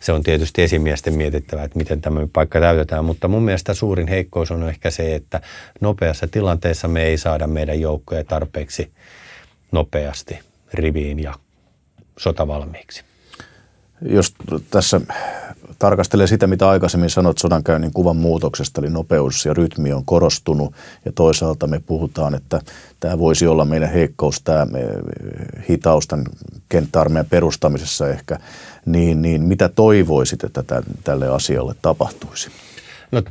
Se 0.00 0.12
on 0.12 0.22
tietysti 0.22 0.62
esimiesten 0.62 1.14
mietittävä, 1.14 1.64
että 1.64 1.78
miten 1.78 2.00
tämä 2.00 2.20
paikka 2.32 2.60
täytetään, 2.60 3.04
mutta 3.04 3.28
mun 3.28 3.42
mielestä 3.42 3.74
suurin 3.74 4.08
heikkous 4.08 4.50
on 4.50 4.68
ehkä 4.68 4.90
se, 4.90 5.14
että 5.14 5.40
nopeassa 5.80 6.28
tilanteessa 6.28 6.88
me 6.88 7.02
ei 7.02 7.18
saada 7.18 7.46
meidän 7.46 7.80
joukkoja 7.80 8.24
tarpeeksi 8.24 8.92
nopeasti 9.72 10.38
riviin 10.74 11.18
ja 11.18 11.34
sotavalmiiksi. 12.18 13.09
Jos 14.02 14.34
tässä 14.70 15.00
tarkastelee 15.78 16.26
sitä, 16.26 16.46
mitä 16.46 16.68
aikaisemmin 16.68 17.10
sanot 17.10 17.38
sodankäynnin 17.38 17.92
kuvan 17.92 18.16
muutoksesta, 18.16 18.80
eli 18.80 18.90
nopeus 18.90 19.46
ja 19.46 19.54
rytmi 19.54 19.92
on 19.92 20.04
korostunut, 20.04 20.74
ja 21.04 21.12
toisaalta 21.12 21.66
me 21.66 21.80
puhutaan, 21.86 22.34
että 22.34 22.60
tämä 23.00 23.18
voisi 23.18 23.46
olla 23.46 23.64
meidän 23.64 23.92
heikkous, 23.92 24.40
tämä 24.40 24.62
eh, 24.62 25.68
hitaus 25.68 26.08
tämän 26.08 27.26
perustamisessa 27.30 28.08
ehkä, 28.08 28.38
niin, 28.86 29.22
niin 29.22 29.42
mitä 29.42 29.68
toivoisit, 29.68 30.44
että 30.44 30.64
tälle 31.04 31.28
asialle 31.28 31.74
tapahtuisi? 31.82 32.50
No 33.12 33.22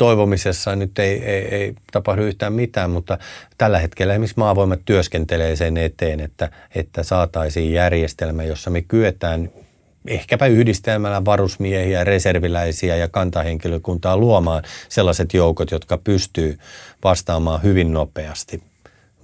toivomisessa 0.00 0.76
nyt 0.76 0.98
ei, 0.98 1.24
ei, 1.24 1.54
ei 1.54 1.74
tapahdu 1.92 2.22
yhtään 2.22 2.52
mitään, 2.52 2.90
mutta 2.90 3.18
tällä 3.58 3.78
hetkellä 3.78 4.12
esimerkiksi 4.12 4.38
maavoimat 4.38 4.80
työskentelee 4.84 5.56
sen 5.56 5.76
eteen, 5.76 6.20
että, 6.20 6.50
että 6.74 7.02
saataisiin 7.02 7.72
järjestelmä, 7.72 8.44
jossa 8.44 8.70
me 8.70 8.82
kyetään 8.82 9.50
ehkäpä 10.06 10.46
yhdistelmällä 10.46 11.24
varusmiehiä, 11.24 12.04
reserviläisiä 12.04 12.96
ja 12.96 13.08
kantahenkilökuntaa 13.08 14.16
luomaan 14.16 14.62
sellaiset 14.88 15.34
joukot, 15.34 15.70
jotka 15.70 15.98
pystyy 15.98 16.58
vastaamaan 17.04 17.62
hyvin 17.62 17.92
nopeasti 17.92 18.62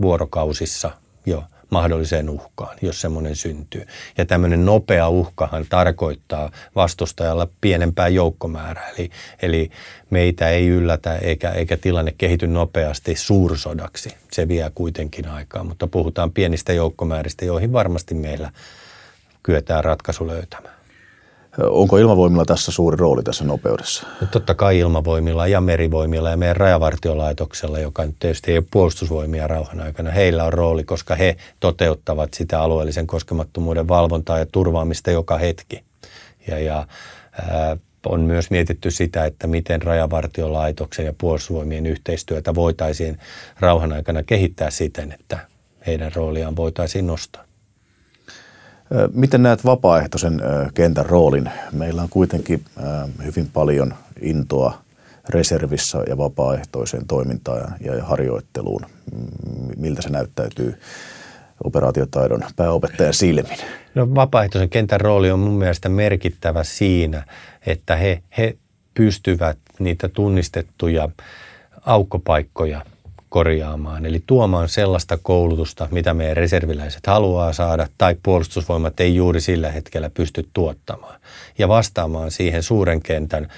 vuorokausissa 0.00 0.90
jo 1.26 1.44
mahdolliseen 1.70 2.30
uhkaan, 2.30 2.76
jos 2.82 3.00
semmoinen 3.00 3.36
syntyy. 3.36 3.86
Ja 4.18 4.26
tämmöinen 4.26 4.66
nopea 4.66 5.08
uhkahan 5.08 5.66
tarkoittaa 5.68 6.50
vastustajalla 6.74 7.48
pienempää 7.60 8.08
joukkomäärää. 8.08 8.88
Eli, 8.88 9.10
eli 9.42 9.70
meitä 10.10 10.48
ei 10.48 10.68
yllätä 10.68 11.16
eikä, 11.16 11.50
eikä 11.50 11.76
tilanne 11.76 12.14
kehity 12.18 12.46
nopeasti 12.46 13.16
suursodaksi. 13.16 14.10
Se 14.32 14.48
vie 14.48 14.70
kuitenkin 14.74 15.28
aikaa, 15.28 15.64
mutta 15.64 15.86
puhutaan 15.86 16.32
pienistä 16.32 16.72
joukkomääristä, 16.72 17.44
joihin 17.44 17.72
varmasti 17.72 18.14
meillä 18.14 18.50
kyetään 19.42 19.84
ratkaisu 19.84 20.26
löytämään. 20.26 20.75
Onko 21.62 21.98
ilmavoimilla 21.98 22.44
tässä 22.44 22.72
suuri 22.72 22.96
rooli 22.96 23.22
tässä 23.22 23.44
nopeudessa? 23.44 24.06
No 24.20 24.26
totta 24.30 24.54
kai 24.54 24.78
ilmavoimilla 24.78 25.46
ja 25.46 25.60
merivoimilla 25.60 26.30
ja 26.30 26.36
meidän 26.36 26.56
rajavartiolaitoksella, 26.56 27.78
joka 27.78 28.04
nyt 28.04 28.16
tietysti 28.18 28.52
ei 28.52 28.58
ole 28.58 28.66
puolustusvoimia 28.70 29.46
rauhan 29.46 29.80
aikana, 29.80 30.10
heillä 30.10 30.44
on 30.44 30.52
rooli, 30.52 30.84
koska 30.84 31.14
he 31.14 31.36
toteuttavat 31.60 32.34
sitä 32.34 32.60
alueellisen 32.60 33.06
koskemattomuuden 33.06 33.88
valvontaa 33.88 34.38
ja 34.38 34.46
turvaamista 34.46 35.10
joka 35.10 35.38
hetki. 35.38 35.84
Ja, 36.48 36.58
ja 36.58 36.86
ää, 37.50 37.76
on 38.06 38.20
myös 38.20 38.50
mietitty 38.50 38.90
sitä, 38.90 39.24
että 39.24 39.46
miten 39.46 39.82
rajavartiolaitoksen 39.82 41.06
ja 41.06 41.14
puolustusvoimien 41.18 41.86
yhteistyötä 41.86 42.54
voitaisiin 42.54 43.18
rauhan 43.60 43.92
aikana 43.92 44.22
kehittää 44.22 44.70
siten, 44.70 45.12
että 45.12 45.38
heidän 45.86 46.12
rooliaan 46.14 46.56
voitaisiin 46.56 47.06
nostaa. 47.06 47.45
Miten 49.12 49.42
näet 49.42 49.64
vapaaehtoisen 49.64 50.40
kentän 50.74 51.06
roolin? 51.06 51.50
Meillä 51.72 52.02
on 52.02 52.08
kuitenkin 52.08 52.64
hyvin 53.24 53.50
paljon 53.52 53.94
intoa 54.20 54.78
reservissä 55.28 55.98
ja 56.08 56.18
vapaaehtoiseen 56.18 57.06
toimintaan 57.06 57.74
ja 57.80 58.04
harjoitteluun. 58.04 58.86
Miltä 59.76 60.02
se 60.02 60.08
näyttäytyy 60.08 60.80
operaatiotaidon 61.64 62.42
pääopettajan 62.56 63.14
silmin? 63.14 63.58
No, 63.94 64.14
vapaaehtoisen 64.14 64.68
kentän 64.68 65.00
rooli 65.00 65.30
on 65.30 65.38
mun 65.38 65.58
mielestä 65.58 65.88
merkittävä 65.88 66.64
siinä, 66.64 67.24
että 67.66 67.96
he, 67.96 68.22
he 68.38 68.56
pystyvät 68.94 69.58
niitä 69.78 70.08
tunnistettuja 70.08 71.08
aukkopaikkoja 71.86 72.82
korjaamaan, 73.36 74.06
eli 74.06 74.22
tuomaan 74.26 74.68
sellaista 74.68 75.18
koulutusta, 75.22 75.88
mitä 75.90 76.14
meidän 76.14 76.36
reserviläiset 76.36 77.06
haluaa 77.06 77.52
saada 77.52 77.88
tai 77.98 78.16
puolustusvoimat 78.22 79.00
ei 79.00 79.14
juuri 79.14 79.40
sillä 79.40 79.70
hetkellä 79.70 80.10
pysty 80.10 80.48
tuottamaan. 80.52 81.20
Ja 81.58 81.68
vastaamaan 81.68 82.30
siihen 82.30 82.62
suuren 82.62 83.02
kentän 83.02 83.48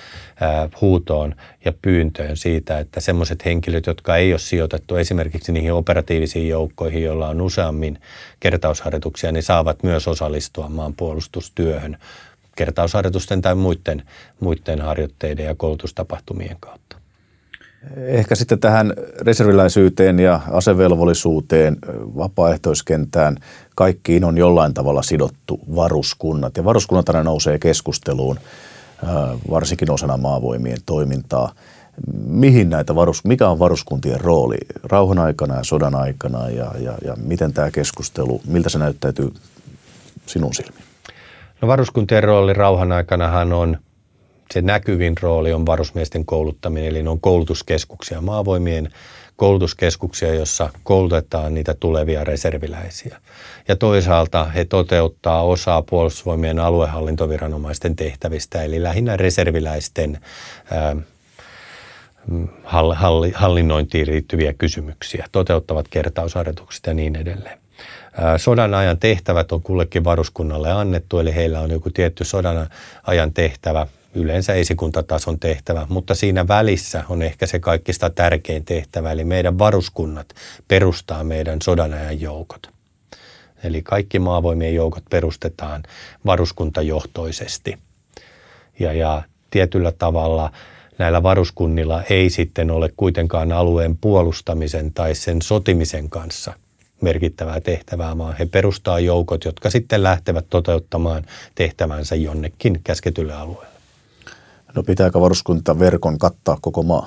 huutoon 0.80 1.34
ja 1.64 1.72
pyyntöön 1.82 2.36
siitä, 2.36 2.78
että 2.78 3.00
semmoiset 3.00 3.44
henkilöt, 3.44 3.86
jotka 3.86 4.16
ei 4.16 4.32
ole 4.32 4.38
sijoitettu 4.38 4.96
esimerkiksi 4.96 5.52
niihin 5.52 5.72
operatiivisiin 5.72 6.48
joukkoihin, 6.48 7.02
joilla 7.02 7.28
on 7.28 7.40
useammin 7.40 8.00
kertausharjoituksia, 8.40 9.32
niin 9.32 9.42
saavat 9.42 9.82
myös 9.82 10.08
osallistua 10.08 10.68
maanpuolustustyöhön 10.68 11.96
kertausharjoitusten 12.56 13.42
tai 13.42 13.54
muiden, 13.54 14.02
muiden 14.40 14.80
harjoitteiden 14.80 15.46
ja 15.46 15.54
koulutustapahtumien 15.54 16.56
kautta. 16.60 16.87
Ehkä 17.96 18.34
sitten 18.34 18.58
tähän 18.58 18.92
reserviläisyyteen 19.20 20.20
ja 20.20 20.40
asevelvollisuuteen, 20.50 21.76
vapaaehtoiskentään, 22.16 23.36
kaikkiin 23.74 24.24
on 24.24 24.38
jollain 24.38 24.74
tavalla 24.74 25.02
sidottu 25.02 25.60
varuskunnat. 25.76 26.56
Ja 26.56 26.64
varuskunnat 26.64 27.08
aina 27.08 27.22
nousee 27.22 27.58
keskusteluun, 27.58 28.38
varsinkin 29.50 29.90
osana 29.90 30.16
maavoimien 30.16 30.78
toimintaa. 30.86 31.52
Mihin 32.26 32.70
näitä 32.70 32.94
varus, 32.94 33.24
mikä 33.24 33.48
on 33.48 33.58
varuskuntien 33.58 34.20
rooli 34.20 34.58
rauhan 34.84 35.18
aikana 35.18 35.56
ja 35.56 35.64
sodan 35.64 35.94
aikana 35.94 36.50
ja, 36.50 36.74
ja, 36.78 36.94
ja 37.04 37.16
miten 37.16 37.52
tämä 37.52 37.70
keskustelu, 37.70 38.40
miltä 38.46 38.68
se 38.68 38.78
näyttäytyy 38.78 39.32
sinun 40.26 40.54
silmiin? 40.54 40.84
No 41.62 41.68
varuskuntien 41.68 42.24
rooli 42.24 42.52
rauhan 42.52 42.92
aikanahan 42.92 43.52
on– 43.52 43.76
se 44.54 44.62
näkyvin 44.62 45.14
rooli 45.20 45.52
on 45.52 45.66
varusmiesten 45.66 46.24
kouluttaminen, 46.24 46.88
eli 46.88 47.02
ne 47.02 47.10
on 47.10 47.20
koulutuskeskuksia, 47.20 48.20
maavoimien 48.20 48.90
koulutuskeskuksia, 49.36 50.34
jossa 50.34 50.70
koulutetaan 50.82 51.54
niitä 51.54 51.74
tulevia 51.80 52.24
reserviläisiä. 52.24 53.20
Ja 53.68 53.76
toisaalta 53.76 54.44
he 54.44 54.64
toteuttaa 54.64 55.42
osaa 55.42 55.82
puolustusvoimien 55.82 56.58
aluehallintoviranomaisten 56.58 57.96
tehtävistä, 57.96 58.62
eli 58.62 58.82
lähinnä 58.82 59.16
reserviläisten 59.16 60.18
ää, 60.70 60.96
hallinnointiin 63.34 64.06
liittyviä 64.06 64.52
kysymyksiä, 64.52 65.26
toteuttavat 65.32 65.88
kertausharjoitukset 65.88 66.86
ja 66.86 66.94
niin 66.94 67.16
edelleen. 67.16 67.58
Sodan 68.36 68.74
ajan 68.74 68.98
tehtävät 68.98 69.52
on 69.52 69.62
kullekin 69.62 70.04
varuskunnalle 70.04 70.72
annettu, 70.72 71.18
eli 71.18 71.34
heillä 71.34 71.60
on 71.60 71.70
joku 71.70 71.90
tietty 71.90 72.24
sodan 72.24 72.68
ajan 73.02 73.32
tehtävä, 73.32 73.86
yleensä 74.18 74.54
esikuntatason 74.54 75.40
tehtävä, 75.40 75.86
mutta 75.88 76.14
siinä 76.14 76.48
välissä 76.48 77.04
on 77.08 77.22
ehkä 77.22 77.46
se 77.46 77.58
kaikista 77.58 78.10
tärkein 78.10 78.64
tehtävä, 78.64 79.12
eli 79.12 79.24
meidän 79.24 79.58
varuskunnat 79.58 80.26
perustaa 80.68 81.24
meidän 81.24 81.58
sodanajan 81.62 82.20
joukot. 82.20 82.70
Eli 83.64 83.82
kaikki 83.82 84.18
maavoimien 84.18 84.74
joukot 84.74 85.04
perustetaan 85.10 85.82
varuskuntajohtoisesti. 86.26 87.78
Ja, 88.78 88.92
ja 88.92 89.22
tietyllä 89.50 89.92
tavalla 89.92 90.52
näillä 90.98 91.22
varuskunnilla 91.22 92.02
ei 92.02 92.30
sitten 92.30 92.70
ole 92.70 92.92
kuitenkaan 92.96 93.52
alueen 93.52 93.96
puolustamisen 93.96 94.92
tai 94.92 95.14
sen 95.14 95.42
sotimisen 95.42 96.10
kanssa 96.10 96.52
merkittävää 97.00 97.60
tehtävää, 97.60 98.18
vaan 98.18 98.36
he 98.38 98.46
perustaa 98.46 99.00
joukot, 99.00 99.44
jotka 99.44 99.70
sitten 99.70 100.02
lähtevät 100.02 100.46
toteuttamaan 100.50 101.24
tehtävänsä 101.54 102.14
jonnekin 102.14 102.80
käsketylle 102.84 103.34
alueelle. 103.34 103.77
No 104.74 104.82
pitääkö 104.82 105.20
varuskuntaverkon 105.20 106.18
kattaa 106.18 106.58
koko 106.60 106.82
maa? 106.82 107.06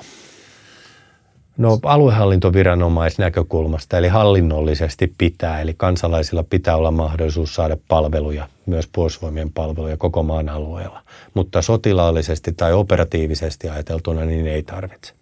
No 1.56 1.78
aluehallintoviranomaisnäkökulmasta, 1.82 3.98
eli 3.98 4.08
hallinnollisesti 4.08 5.14
pitää, 5.18 5.60
eli 5.60 5.74
kansalaisilla 5.76 6.44
pitää 6.50 6.76
olla 6.76 6.90
mahdollisuus 6.90 7.54
saada 7.54 7.76
palveluja, 7.88 8.48
myös 8.66 8.88
puolustusvoimien 8.92 9.52
palveluja 9.52 9.96
koko 9.96 10.22
maan 10.22 10.48
alueella. 10.48 11.02
Mutta 11.34 11.62
sotilaallisesti 11.62 12.52
tai 12.52 12.72
operatiivisesti 12.72 13.68
ajateltuna 13.68 14.24
niin 14.24 14.46
ei 14.46 14.62
tarvitse. 14.62 15.12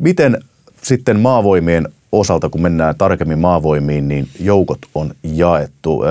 Miten 0.00 0.44
sitten 0.82 1.20
maavoimien 1.20 1.88
osalta, 2.12 2.48
kun 2.48 2.62
mennään 2.62 2.94
tarkemmin 2.98 3.38
maavoimiin, 3.38 4.08
niin 4.08 4.28
joukot 4.40 4.78
on 4.94 5.14
jaettu. 5.22 6.02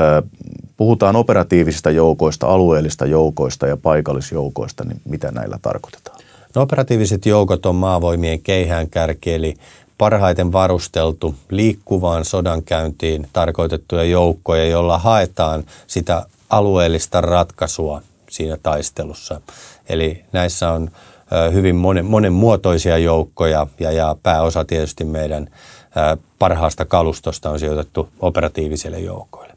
Puhutaan 0.82 1.16
operatiivisista 1.16 1.92
joukoista, 1.92 2.48
alueellista 2.48 3.06
joukoista 3.06 3.68
ja 3.68 3.78
paikallisjoukoista, 3.78 4.84
niin 4.84 5.02
mitä 5.06 5.32
näillä 5.32 5.60
tarkoitetaan? 5.62 6.20
No, 6.56 6.62
operatiiviset 6.62 7.26
joukot 7.26 7.66
on 7.66 7.76
maavoimien 7.76 8.42
keihään 8.42 8.90
kärki, 8.90 9.34
eli 9.34 9.58
parhaiten 9.98 10.52
varusteltu 10.52 11.36
liikkuvaan 11.50 12.26
sodankäyntiin 12.26 13.28
tarkoitettuja 13.34 14.04
joukkoja, 14.04 14.66
joilla 14.66 14.98
haetaan 14.98 15.64
sitä 15.88 16.26
alueellista 16.50 17.22
ratkaisua 17.22 18.02
siinä 18.30 18.58
taistelussa. 18.64 19.42
Eli 19.90 20.24
näissä 20.32 20.72
on 20.72 20.92
hyvin 21.54 21.76
monen, 21.76 22.06
monenmuotoisia 22.06 22.98
joukkoja 22.98 23.68
ja, 23.80 23.92
ja 23.92 24.16
pääosa 24.24 24.66
tietysti 24.66 25.04
meidän 25.04 25.48
parhaasta 26.40 26.86
kalustosta 26.86 27.50
on 27.50 27.60
sijoitettu 27.60 28.10
operatiivisille 28.20 29.00
joukoille. 29.00 29.51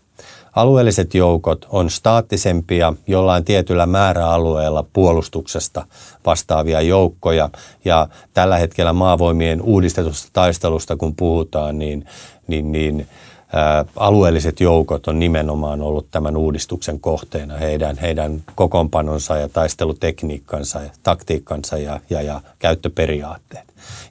Alueelliset 0.55 1.15
joukot 1.15 1.67
on 1.71 1.91
staattisempia 1.91 2.93
jollain 3.07 3.45
tietyllä 3.45 3.87
määräalueella 3.87 4.85
puolustuksesta 4.93 5.87
vastaavia 6.27 6.81
joukkoja. 6.81 7.51
Ja 7.85 8.09
tällä 8.35 8.59
hetkellä 8.59 8.93
maavoimien 8.93 9.63
uudistetusta 9.63 10.29
taistelusta, 10.33 10.97
kun 10.97 11.15
puhutaan, 11.17 11.79
niin, 11.79 12.07
niin, 12.47 12.73
niin 12.73 13.07
alueelliset 13.97 14.61
joukot 14.61 15.09
on 15.09 15.19
nimenomaan 15.19 15.83
ollut 15.83 16.11
tämän 16.11 16.37
uudistuksen 16.37 17.01
kohteena. 17.01 17.57
Heidän, 17.57 17.99
heidän 17.99 18.43
kokoonpanonsa 18.55 19.37
ja 19.37 19.49
taistelutekniikkansa 19.49 20.81
ja 20.81 20.91
taktiikkansa 21.03 21.79
ja, 21.79 22.01
ja, 22.11 22.23
ja 22.23 22.41
käyttöperiaatteet. 22.59 23.65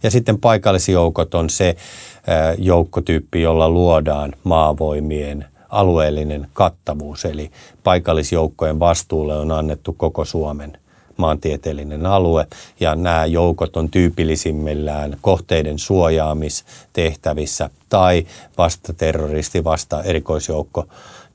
Ja 0.04 0.12
sitten 0.12 0.40
paikallisjoukot 0.40 1.36
on 1.36 1.50
se 1.50 1.76
ää, 2.28 2.56
joukkotyyppi, 2.58 3.42
jolla 3.42 3.70
luodaan 3.70 4.34
maavoimien 4.44 5.46
alueellinen 5.74 6.48
kattavuus, 6.54 7.26
eli 7.26 7.52
paikallisjoukkojen 7.84 8.80
vastuulle 8.80 9.38
on 9.38 9.52
annettu 9.52 9.94
koko 9.94 10.26
Suomen 10.26 10.78
maantieteellinen 11.18 12.06
alue, 12.06 12.48
ja 12.80 12.96
nämä 12.96 13.26
joukot 13.26 13.78
on 13.78 13.90
tyypillisimmillään 13.90 15.18
kohteiden 15.22 15.80
suojaamistehtävissä 15.80 17.70
tai 17.90 18.28
vasta 18.58 18.94
terroristi, 18.94 19.64
vasta 19.64 20.04
erikoisjoukko 20.04 20.86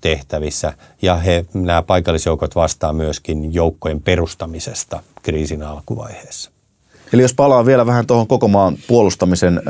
tehtävissä. 0.01 0.73
Ja 1.03 1.17
he, 1.17 1.45
nämä 1.55 1.83
paikallisjoukot 1.83 2.55
vastaa 2.55 2.93
myöskin 2.93 3.55
joukkojen 3.55 4.03
perustamisesta 4.03 5.03
kriisin 5.23 5.63
alkuvaiheessa. 5.63 6.58
Eli 7.13 7.23
jos 7.23 7.35
palaa 7.35 7.67
vielä 7.67 7.87
vähän 7.87 8.07
tuohon 8.07 8.27
koko 8.27 8.49
maan 8.49 8.77
puolustamisen 8.89 9.63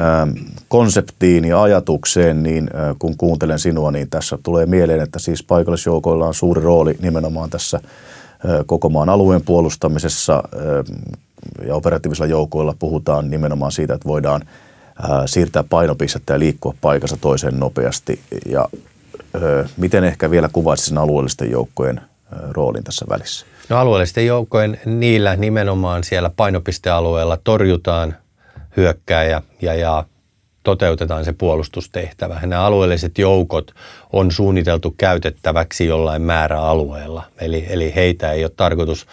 konseptiin 0.68 1.44
ja 1.44 1.62
ajatukseen, 1.62 2.42
niin 2.42 2.70
kun 2.98 3.16
kuuntelen 3.16 3.58
sinua, 3.58 3.90
niin 3.90 4.10
tässä 4.10 4.38
tulee 4.42 4.66
mieleen, 4.66 5.00
että 5.00 5.18
siis 5.18 5.42
paikallisjoukoilla 5.42 6.26
on 6.26 6.34
suuri 6.34 6.62
rooli 6.62 6.96
nimenomaan 7.02 7.50
tässä 7.50 7.80
koko 8.66 8.88
maan 8.88 9.08
alueen 9.08 9.42
puolustamisessa 9.42 10.42
ja 11.66 11.74
operatiivisilla 11.74 12.26
joukoilla 12.26 12.74
puhutaan 12.78 13.30
nimenomaan 13.30 13.72
siitä, 13.72 13.94
että 13.94 14.08
voidaan 14.08 14.42
siirtää 15.26 15.64
painopistettä 15.64 16.32
ja 16.32 16.38
liikkua 16.38 16.74
paikassa 16.80 17.16
toiseen 17.20 17.60
nopeasti. 17.60 18.20
Ja 18.46 18.68
miten 19.76 20.04
ehkä 20.04 20.30
vielä 20.30 20.48
kuvaisit 20.52 20.86
sen 20.86 20.98
alueellisten 20.98 21.50
joukkojen 21.50 22.00
roolin 22.50 22.84
tässä 22.84 23.06
välissä? 23.08 23.46
No 23.68 23.78
alueellisten 23.78 24.26
joukkojen 24.26 24.80
niillä 24.84 25.36
nimenomaan 25.36 26.04
siellä 26.04 26.30
painopistealueella 26.36 27.38
torjutaan 27.44 28.16
hyökkääjä 28.76 29.42
ja, 29.62 29.74
ja 29.74 30.04
toteutetaan 30.62 31.24
se 31.24 31.32
puolustustehtävä. 31.32 32.40
Nämä 32.42 32.64
alueelliset 32.64 33.18
joukot 33.18 33.74
on 34.12 34.32
suunniteltu 34.32 34.94
käytettäväksi 34.98 35.86
jollain 35.86 36.22
määräalueella, 36.22 37.24
eli, 37.40 37.66
eli 37.68 37.94
heitä 37.94 38.32
ei 38.32 38.44
ole 38.44 38.52
tarkoitus 38.56 39.06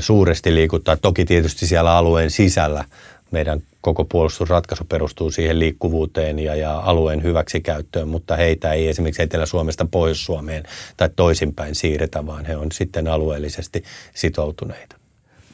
suuresti 0.00 0.54
liikuttaa. 0.54 0.96
Toki 0.96 1.24
tietysti 1.24 1.66
siellä 1.66 1.96
alueen 1.96 2.30
sisällä 2.30 2.84
meidän 3.30 3.62
koko 3.80 4.04
puolustusratkaisu 4.04 4.84
perustuu 4.84 5.30
siihen 5.30 5.58
liikkuvuuteen 5.58 6.38
ja, 6.38 6.54
ja 6.54 6.78
alueen 6.78 7.22
hyväksikäyttöön, 7.22 8.08
mutta 8.08 8.36
heitä 8.36 8.72
ei 8.72 8.88
esimerkiksi 8.88 9.22
Etelä-Suomesta 9.22 9.86
Pohjois-Suomeen 9.90 10.64
tai 10.96 11.10
toisinpäin 11.16 11.74
siirretä, 11.74 12.26
vaan 12.26 12.44
he 12.44 12.56
on 12.56 12.72
sitten 12.72 13.08
alueellisesti 13.08 13.84
sitoutuneita. 14.14 14.96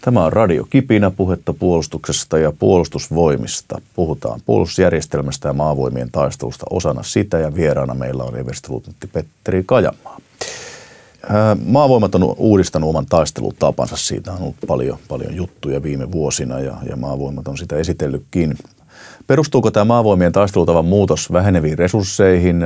Tämä 0.00 0.24
on 0.24 0.32
Radio 0.32 0.64
Kipinä 0.70 1.10
puhetta 1.10 1.52
puolustuksesta 1.52 2.38
ja 2.38 2.52
puolustusvoimista. 2.58 3.80
Puhutaan 3.94 4.40
puolustusjärjestelmästä 4.46 5.48
ja 5.48 5.52
maavoimien 5.52 6.10
taistelusta 6.12 6.66
osana 6.70 7.02
sitä 7.02 7.38
ja 7.38 7.54
vieraana 7.54 7.94
meillä 7.94 8.24
on 8.24 8.38
everstiluutnantti 8.38 9.06
Petteri 9.06 9.62
Kajamaa. 9.66 10.18
Maavoimat 11.64 12.14
on 12.14 12.34
uudistanut 12.36 12.90
oman 12.90 13.06
taistelutapansa. 13.06 13.96
Siitä 13.96 14.32
on 14.32 14.42
ollut 14.42 14.56
paljon, 14.66 14.98
paljon 15.08 15.36
juttuja 15.36 15.82
viime 15.82 16.12
vuosina 16.12 16.60
ja, 16.60 16.76
ja 16.88 16.96
maavoimat 16.96 17.48
on 17.48 17.58
sitä 17.58 17.76
esitellytkin. 17.76 18.58
Perustuuko 19.26 19.70
tämä 19.70 19.84
maavoimien 19.84 20.32
taistelutavan 20.32 20.84
muutos 20.84 21.32
väheneviin 21.32 21.78
resursseihin 21.78 22.60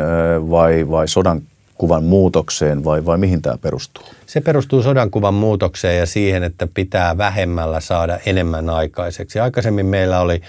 vai, 0.50 0.90
vai 0.90 1.08
sodan 1.08 1.42
kuvan 1.78 2.04
muutokseen 2.04 2.84
vai, 2.84 3.04
vai 3.04 3.18
mihin 3.18 3.42
tämä 3.42 3.58
perustuu? 3.58 4.04
Se 4.26 4.40
perustuu 4.40 4.82
sodankuvan 4.82 5.34
muutokseen 5.34 5.98
ja 5.98 6.06
siihen, 6.06 6.42
että 6.44 6.68
pitää 6.74 7.18
vähemmällä 7.18 7.80
saada 7.80 8.18
enemmän 8.26 8.70
aikaiseksi. 8.70 9.40
Aikaisemmin 9.40 9.86
meillä 9.86 10.20
oli 10.20 10.40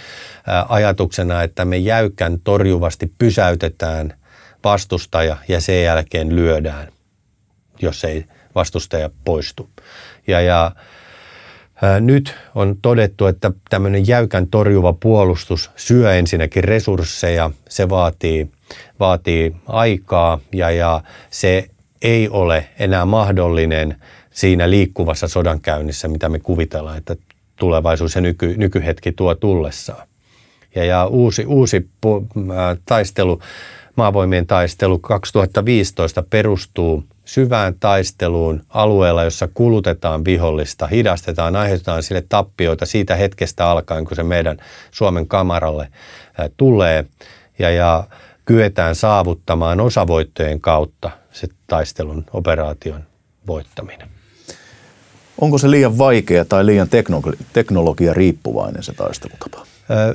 ajatuksena, 0.69 1.43
että 1.43 1.65
me 1.65 1.77
jäykän 1.77 2.39
torjuvasti 2.43 3.11
pysäytetään 3.17 4.13
vastustaja 4.63 5.37
ja 5.47 5.61
sen 5.61 5.83
jälkeen 5.83 6.35
lyödään, 6.35 6.87
jos 7.81 8.03
ei 8.03 8.25
vastustaja 8.55 9.09
poistu. 9.25 9.69
Ja, 10.27 10.41
ja 10.41 10.71
nyt 11.99 12.35
on 12.55 12.77
todettu, 12.81 13.25
että 13.25 13.51
tämmöinen 13.69 14.07
jäykän 14.07 14.47
torjuva 14.47 14.93
puolustus 14.93 15.71
syö 15.75 16.15
ensinnäkin 16.15 16.63
resursseja, 16.63 17.51
se 17.69 17.89
vaatii, 17.89 18.51
vaatii 18.99 19.55
aikaa 19.67 20.39
ja, 20.53 20.71
ja 20.71 21.01
se 21.29 21.69
ei 22.01 22.29
ole 22.29 22.69
enää 22.79 23.05
mahdollinen 23.05 23.95
siinä 24.29 24.69
liikkuvassa 24.69 25.27
sodankäynnissä, 25.27 26.07
mitä 26.07 26.29
me 26.29 26.39
kuvitellaan, 26.39 26.97
että 26.97 27.15
tulevaisuus 27.55 28.15
ja 28.15 28.21
nyky, 28.21 28.53
nykyhetki 28.57 29.11
tuo 29.11 29.35
tullessaan. 29.35 30.07
Ja, 30.75 30.85
ja 30.85 31.05
uusi, 31.05 31.45
uusi 31.45 31.89
taistelu, 32.85 33.41
maavoimien 33.95 34.47
taistelu 34.47 34.99
2015 34.99 36.23
perustuu 36.29 37.03
syvään 37.27 37.75
taisteluun 37.79 38.63
alueella, 38.69 39.23
jossa 39.23 39.47
kulutetaan 39.53 40.25
vihollista, 40.25 40.87
hidastetaan, 40.87 41.55
aiheutetaan 41.55 42.03
sille 42.03 42.23
tappioita 42.29 42.85
siitä 42.85 43.15
hetkestä 43.15 43.69
alkaen, 43.69 44.05
kun 44.05 44.15
se 44.15 44.23
meidän 44.23 44.57
Suomen 44.91 45.27
kamaralle 45.27 45.87
tulee. 46.57 47.05
Ja, 47.59 47.69
ja 47.69 48.03
kyetään 48.45 48.95
saavuttamaan 48.95 49.81
osavoittojen 49.81 50.61
kautta 50.61 51.11
se 51.31 51.47
taistelun 51.67 52.25
operaation 52.33 53.03
voittaminen. 53.47 54.07
Onko 55.41 55.57
se 55.57 55.71
liian 55.71 55.97
vaikea 55.97 56.45
tai 56.45 56.65
liian 56.65 56.87
teknologia 57.53 58.13
riippuvainen 58.13 58.83
se 58.83 58.93
taistelutapa? 58.93 59.65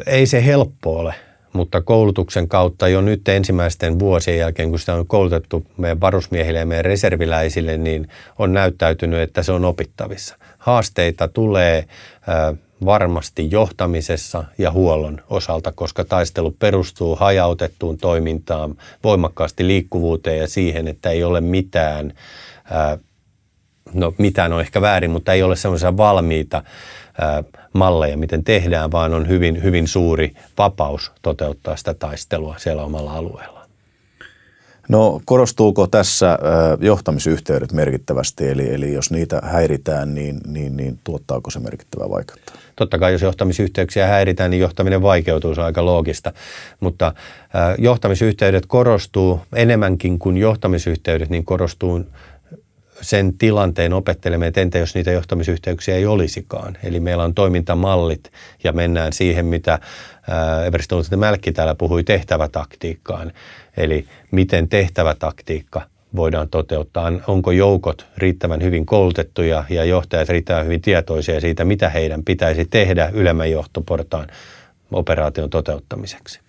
Ei 0.07 0.27
se 0.27 0.45
helppo 0.47 0.99
ole 0.99 1.15
mutta 1.53 1.81
koulutuksen 1.81 2.49
kautta 2.49 2.89
jo 2.89 3.01
nyt 3.01 3.29
ensimmäisten 3.29 3.99
vuosien 3.99 4.39
jälkeen, 4.39 4.71
kun 4.71 4.79
sitä 4.79 4.95
on 4.95 5.07
koulutettu 5.07 5.67
meidän 5.77 6.01
varusmiehille 6.01 6.59
ja 6.59 6.67
meidän 6.67 6.85
reserviläisille, 6.85 7.77
niin 7.77 8.09
on 8.39 8.53
näyttäytynyt, 8.53 9.21
että 9.21 9.43
se 9.43 9.53
on 9.53 9.65
opittavissa. 9.65 10.37
Haasteita 10.59 11.29
tulee 11.29 11.85
varmasti 12.85 13.51
johtamisessa 13.51 14.45
ja 14.59 14.71
huollon 14.71 15.21
osalta, 15.31 15.73
koska 15.73 16.05
taistelu 16.05 16.51
perustuu 16.51 17.17
hajautettuun 17.17 17.99
toimintaan, 17.99 18.75
voimakkaasti 19.05 19.67
liikkuvuuteen 19.67 20.39
ja 20.39 20.49
siihen, 20.49 20.89
että 20.89 21.11
ei 21.11 21.25
ole 21.25 21.41
mitään, 21.41 22.13
no 23.95 24.15
mitään 24.19 24.53
on 24.53 24.61
ehkä 24.61 24.81
väärin, 24.81 25.11
mutta 25.11 25.33
ei 25.33 25.43
ole 25.43 25.57
semmoisia 25.57 25.97
valmiita 25.97 26.63
malleja, 27.73 28.17
miten 28.17 28.45
tehdään, 28.45 28.93
vaan 28.93 29.15
on 29.15 29.29
hyvin, 29.29 29.63
hyvin 29.63 29.89
suuri 29.89 30.33
vapaus 30.59 31.13
toteuttaa 31.23 31.77
sitä 31.77 31.95
taistelua 31.95 32.55
siellä 32.59 32.83
omalla 32.83 33.13
alueella. 33.13 33.63
No 34.89 35.21
korostuuko 35.25 35.87
tässä 35.87 36.39
johtamisyhteydet 36.81 37.73
merkittävästi, 37.73 38.49
eli, 38.49 38.75
eli 38.75 38.93
jos 38.93 39.11
niitä 39.11 39.41
häiritään, 39.45 40.15
niin, 40.15 40.41
niin, 40.47 40.77
niin 40.77 40.99
tuottaako 41.05 41.51
se 41.51 41.61
merkittävää 41.61 42.11
vaikeutta? 42.11 42.53
Totta 42.77 42.99
kai 42.99 43.13
jos 43.13 43.23
johtamisyhteyksiä 43.23 44.07
häiritään, 44.07 44.51
niin 44.51 44.61
johtaminen 44.61 45.03
vaikeutuu, 45.03 45.55
se 45.55 45.61
on 45.61 45.67
aika 45.67 45.85
loogista, 45.85 46.33
mutta 46.81 47.13
johtamisyhteydet 47.79 48.67
korostuu 48.67 49.41
enemmänkin 49.55 50.19
kuin 50.19 50.37
johtamisyhteydet, 50.37 51.31
niin 51.31 51.45
korostuu 51.45 52.05
sen 53.03 53.39
tilanteen 53.39 53.93
opettelemme, 53.93 54.47
että 54.47 54.61
entä 54.61 54.79
jos 54.79 54.95
niitä 54.95 55.11
johtamisyhteyksiä 55.13 55.95
ei 55.95 56.07
olisikaan. 56.07 56.79
Eli 56.85 57.01
meillä 57.01 57.25
on 57.25 57.35
toimintamallit 57.35 58.31
ja 58.65 58.73
mennään 58.73 59.13
siihen, 59.13 59.47
mitä 59.47 59.79
Everston 60.67 61.05
Mälkki 61.17 61.53
täällä 61.53 61.75
puhui 61.75 62.05
tehtävätaktiikkaan. 62.05 63.33
Eli 63.77 64.07
miten 64.31 64.69
tehtävätaktiikka 64.69 65.83
voidaan 66.17 66.49
toteuttaa. 66.49 67.13
Onko 67.27 67.51
joukot 67.51 68.07
riittävän 68.17 68.63
hyvin 68.63 68.87
koulutettuja 68.87 69.65
ja 69.69 69.85
johtajat 69.85 70.29
riittävän 70.29 70.65
hyvin 70.65 70.81
tietoisia 70.81 71.41
siitä, 71.41 71.65
mitä 71.65 71.89
heidän 71.89 72.25
pitäisi 72.25 72.65
tehdä 72.65 73.11
ylemmän 73.13 73.51
johtoportaan 73.51 74.27
operaation 74.93 75.51
toteuttamiseksi. 75.51 76.41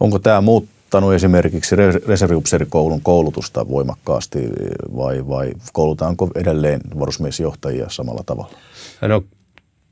Onko 0.00 0.18
tämä 0.18 0.40
muut, 0.40 0.68
muuttanut 0.86 1.14
esimerkiksi 1.14 1.76
reserviupseerikoulun 2.06 3.00
koulutusta 3.02 3.68
voimakkaasti 3.68 4.38
vai, 4.96 5.28
vai 5.28 5.52
koulutaanko 5.72 6.30
edelleen 6.34 6.80
varusmiesjohtajia 6.98 7.86
samalla 7.88 8.22
tavalla? 8.26 8.52
No 9.02 9.22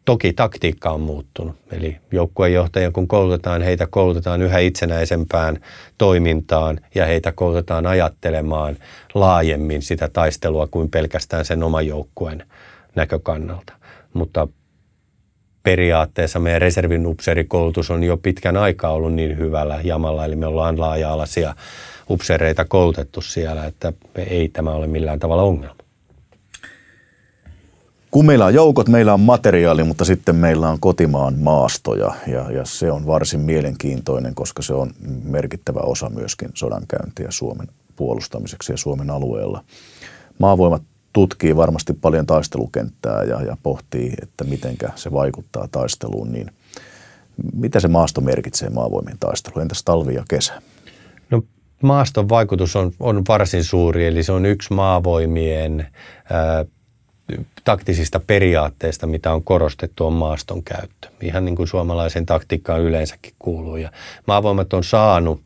toki 0.04 0.32
taktiikka 0.32 0.90
on 0.90 1.00
muuttunut. 1.00 1.56
Eli 1.72 1.96
joukkueenjohtajia 2.12 2.90
kun 2.90 3.08
koulutetaan, 3.08 3.62
heitä 3.62 3.86
koulutetaan 3.86 4.42
yhä 4.42 4.58
itsenäisempään 4.58 5.58
toimintaan 5.98 6.80
ja 6.94 7.06
heitä 7.06 7.32
koulutetaan 7.32 7.86
ajattelemaan 7.86 8.76
laajemmin 9.14 9.82
sitä 9.82 10.08
taistelua 10.08 10.66
kuin 10.66 10.90
pelkästään 10.90 11.44
sen 11.44 11.62
oman 11.62 11.86
joukkueen 11.86 12.46
näkökannalta. 12.94 13.72
Mutta 14.12 14.48
periaatteessa 15.64 16.38
meidän 16.38 16.60
reservin 16.60 17.06
upseerikoulutus 17.06 17.90
on 17.90 18.02
jo 18.02 18.16
pitkän 18.16 18.56
aikaa 18.56 18.92
ollut 18.92 19.14
niin 19.14 19.38
hyvällä 19.38 19.80
jamalla, 19.84 20.24
eli 20.24 20.36
me 20.36 20.46
ollaan 20.46 20.80
laaja-alaisia 20.80 21.54
upseereita 22.10 22.64
koulutettu 22.64 23.20
siellä, 23.20 23.66
että 23.66 23.92
ei 24.16 24.48
tämä 24.48 24.70
ole 24.70 24.86
millään 24.86 25.18
tavalla 25.18 25.42
ongelma. 25.42 25.84
Kun 28.10 28.26
meillä 28.26 28.44
on 28.44 28.54
joukot, 28.54 28.88
meillä 28.88 29.14
on 29.14 29.20
materiaali, 29.20 29.84
mutta 29.84 30.04
sitten 30.04 30.36
meillä 30.36 30.68
on 30.68 30.80
kotimaan 30.80 31.34
maastoja 31.38 32.14
ja, 32.26 32.50
ja 32.50 32.64
se 32.64 32.92
on 32.92 33.06
varsin 33.06 33.40
mielenkiintoinen, 33.40 34.34
koska 34.34 34.62
se 34.62 34.74
on 34.74 34.90
merkittävä 35.24 35.80
osa 35.80 36.10
myöskin 36.10 36.48
sodankäyntiä 36.54 37.26
Suomen 37.30 37.68
puolustamiseksi 37.96 38.72
ja 38.72 38.76
Suomen 38.76 39.10
alueella. 39.10 39.64
Maavoimat 40.38 40.82
tutkii 41.14 41.56
varmasti 41.56 41.92
paljon 41.92 42.26
taistelukenttää 42.26 43.22
ja, 43.22 43.42
ja 43.42 43.56
pohtii, 43.62 44.12
että 44.22 44.44
mitenkä 44.44 44.88
se 44.94 45.12
vaikuttaa 45.12 45.68
taisteluun, 45.72 46.32
niin 46.32 46.50
mitä 47.54 47.80
se 47.80 47.88
maasto 47.88 48.20
merkitsee 48.20 48.70
maavoimien 48.70 49.18
taisteluun? 49.20 49.62
Entäs 49.62 49.82
talvi 49.84 50.14
ja 50.14 50.24
kesä? 50.28 50.62
No 51.30 51.42
maaston 51.82 52.28
vaikutus 52.28 52.76
on, 52.76 52.92
on 53.00 53.22
varsin 53.28 53.64
suuri, 53.64 54.06
eli 54.06 54.22
se 54.22 54.32
on 54.32 54.46
yksi 54.46 54.74
maavoimien 54.74 55.86
ää, 56.30 56.64
taktisista 57.64 58.20
periaatteista, 58.20 59.06
mitä 59.06 59.32
on 59.32 59.44
korostettu, 59.44 60.06
on 60.06 60.12
maaston 60.12 60.62
käyttö. 60.62 61.08
Ihan 61.22 61.44
niin 61.44 61.56
kuin 61.56 61.68
suomalaisen 61.68 62.26
taktiikkaan 62.26 62.80
yleensäkin 62.80 63.32
kuuluu. 63.38 63.76
Ja 63.76 63.92
maavoimat 64.26 64.72
on 64.72 64.84
saanut 64.84 65.42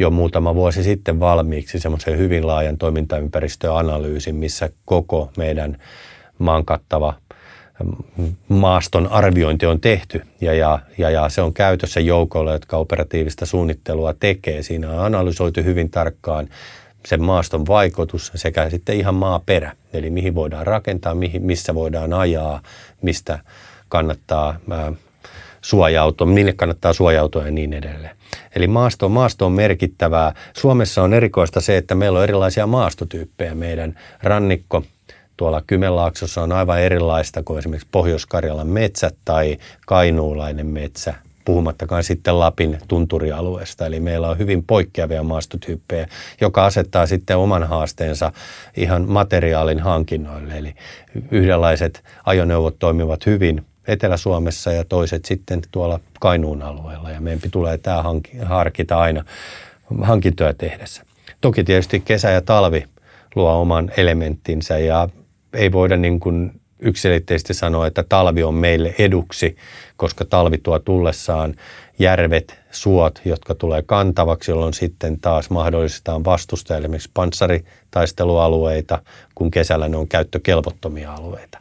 jo 0.00 0.10
muutama 0.10 0.54
vuosi 0.54 0.82
sitten 0.82 1.20
valmiiksi 1.20 1.80
semmoisen 1.80 2.18
hyvin 2.18 2.46
laajan 2.46 2.78
toimintaympäristöanalyysin, 2.78 4.34
missä 4.34 4.70
koko 4.84 5.30
meidän 5.36 5.76
maan 6.38 6.64
kattava 6.64 7.14
mm, 8.16 8.32
maaston 8.48 9.06
arviointi 9.06 9.66
on 9.66 9.80
tehty 9.80 10.22
ja, 10.40 10.54
ja, 10.54 10.78
ja, 10.98 11.10
ja 11.10 11.28
se 11.28 11.42
on 11.42 11.54
käytössä 11.54 12.00
joukoille, 12.00 12.52
jotka 12.52 12.76
operatiivista 12.76 13.46
suunnittelua 13.46 14.14
tekee. 14.20 14.62
Siinä 14.62 14.90
on 14.90 14.98
analysoitu 14.98 15.62
hyvin 15.62 15.90
tarkkaan 15.90 16.48
sen 17.06 17.22
maaston 17.22 17.66
vaikutus 17.66 18.32
sekä 18.34 18.70
sitten 18.70 18.96
ihan 18.96 19.14
maaperä, 19.14 19.72
eli 19.92 20.10
mihin 20.10 20.34
voidaan 20.34 20.66
rakentaa, 20.66 21.14
mihin, 21.14 21.42
missä 21.42 21.74
voidaan 21.74 22.12
ajaa, 22.12 22.62
mistä 23.02 23.38
kannattaa 23.88 24.56
ää, 24.70 24.92
suojautua, 25.60 26.26
minne 26.26 26.52
kannattaa 26.52 26.92
suojautua 26.92 27.44
ja 27.44 27.50
niin 27.50 27.72
edelleen. 27.72 28.19
Eli 28.56 28.66
maasto, 28.66 29.08
maasto 29.08 29.46
on 29.46 29.52
merkittävää. 29.52 30.34
Suomessa 30.52 31.02
on 31.02 31.14
erikoista 31.14 31.60
se, 31.60 31.76
että 31.76 31.94
meillä 31.94 32.18
on 32.18 32.24
erilaisia 32.24 32.66
maastotyyppejä. 32.66 33.54
Meidän 33.54 33.94
rannikko 34.22 34.82
tuolla 35.36 35.62
Kymenlaaksossa 35.66 36.42
on 36.42 36.52
aivan 36.52 36.80
erilaista 36.80 37.42
kuin 37.42 37.58
esimerkiksi 37.58 37.88
Pohjois-Karjalan 37.92 38.66
metsät 38.66 39.16
tai 39.24 39.56
kainuulainen 39.86 40.66
metsä, 40.66 41.14
puhumattakaan 41.44 42.04
sitten 42.04 42.38
Lapin 42.38 42.78
tunturialueesta. 42.88 43.86
Eli 43.86 44.00
meillä 44.00 44.28
on 44.28 44.38
hyvin 44.38 44.64
poikkeavia 44.64 45.22
maastotyyppejä, 45.22 46.08
joka 46.40 46.64
asettaa 46.64 47.06
sitten 47.06 47.36
oman 47.36 47.64
haasteensa 47.64 48.32
ihan 48.76 49.04
materiaalin 49.08 49.80
hankinnoille. 49.80 50.58
Eli 50.58 50.74
yhdenlaiset 51.30 52.04
ajoneuvot 52.24 52.78
toimivat 52.78 53.26
hyvin 53.26 53.64
Etelä-Suomessa 53.86 54.72
ja 54.72 54.84
toiset 54.84 55.24
sitten 55.24 55.62
tuolla 55.70 56.00
Kainuun 56.20 56.62
alueella. 56.62 57.10
Ja 57.10 57.20
meidän 57.20 57.50
tulee 57.50 57.78
tämä 57.78 58.04
harkita 58.44 58.98
aina 58.98 59.24
hankintoja 60.02 60.54
tehdessä. 60.54 61.02
Toki 61.40 61.64
tietysti 61.64 62.00
kesä 62.00 62.30
ja 62.30 62.40
talvi 62.40 62.84
luo 63.34 63.60
oman 63.60 63.90
elementtinsä 63.96 64.78
ja 64.78 65.08
ei 65.52 65.72
voida 65.72 65.96
niin 65.96 66.20
kuin 66.20 66.60
yksilitteisesti 66.78 67.54
sanoa, 67.54 67.86
että 67.86 68.04
talvi 68.08 68.42
on 68.42 68.54
meille 68.54 68.94
eduksi, 68.98 69.56
koska 69.96 70.24
talvi 70.24 70.58
tuo 70.58 70.78
tullessaan 70.78 71.54
järvet, 71.98 72.60
suot, 72.70 73.20
jotka 73.24 73.54
tulee 73.54 73.82
kantavaksi, 73.82 74.50
jolloin 74.50 74.74
sitten 74.74 75.20
taas 75.20 75.50
mahdollistetaan 75.50 76.24
vastusta 76.24 76.76
esimerkiksi 76.76 77.10
panssaritaistelualueita, 77.14 79.02
kun 79.34 79.50
kesällä 79.50 79.88
ne 79.88 79.96
on 79.96 80.08
käyttökelvottomia 80.08 81.14
alueita. 81.14 81.58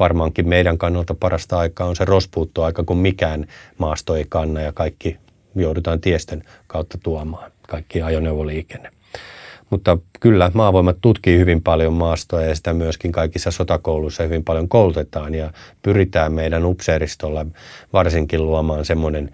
Varmaankin 0.00 0.48
meidän 0.48 0.78
kannalta 0.78 1.14
parasta 1.14 1.58
aikaa 1.58 1.86
on 1.86 1.96
se 1.96 2.04
rospuuttoaika, 2.04 2.84
kun 2.84 2.98
mikään 2.98 3.46
maasto 3.78 4.16
ei 4.16 4.26
kanna 4.28 4.60
ja 4.60 4.72
kaikki 4.72 5.16
joudutaan 5.54 6.00
tiestön 6.00 6.42
kautta 6.66 6.98
tuomaan, 7.02 7.52
kaikki 7.68 8.02
ajoneuvoliikenne. 8.02 8.90
Mutta 9.70 9.98
kyllä 10.20 10.50
maavoimat 10.54 10.96
tutkii 11.00 11.38
hyvin 11.38 11.62
paljon 11.62 11.92
maastoa 11.92 12.42
ja 12.42 12.54
sitä 12.54 12.72
myöskin 12.72 13.12
kaikissa 13.12 13.50
sotakouluissa 13.50 14.22
hyvin 14.22 14.44
paljon 14.44 14.68
koulutetaan 14.68 15.34
ja 15.34 15.52
pyritään 15.82 16.32
meidän 16.32 16.64
upseeristolla 16.64 17.46
varsinkin 17.92 18.46
luomaan 18.46 18.84
semmoinen 18.84 19.30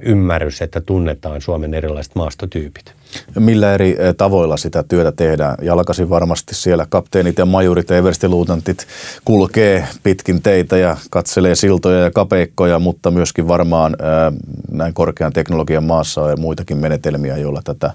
ymmärrys, 0.00 0.62
että 0.62 0.80
tunnetaan 0.80 1.40
Suomen 1.40 1.74
erilaiset 1.74 2.14
maastotyypit. 2.14 2.92
Millä 3.38 3.74
eri 3.74 3.96
eh, 3.98 4.14
tavoilla 4.16 4.56
sitä 4.56 4.82
työtä 4.82 5.12
tehdään? 5.12 5.56
Jalkaisin 5.62 6.10
varmasti 6.10 6.54
siellä 6.54 6.86
kapteenit 6.88 7.38
ja 7.38 7.46
majurit 7.46 7.90
ja 7.90 7.96
everstiluutantit 7.96 8.86
kulkee 9.24 9.88
pitkin 10.02 10.42
teitä 10.42 10.76
ja 10.76 10.96
katselee 11.10 11.54
siltoja 11.54 12.00
ja 12.00 12.10
kapeikkoja, 12.10 12.78
mutta 12.78 13.10
myöskin 13.10 13.48
varmaan 13.48 13.92
eh, 13.92 14.38
näin 14.70 14.94
korkean 14.94 15.32
teknologian 15.32 15.84
maassa 15.84 16.22
on 16.22 16.40
muitakin 16.40 16.76
menetelmiä, 16.76 17.36
joilla 17.36 17.60
tätä 17.64 17.90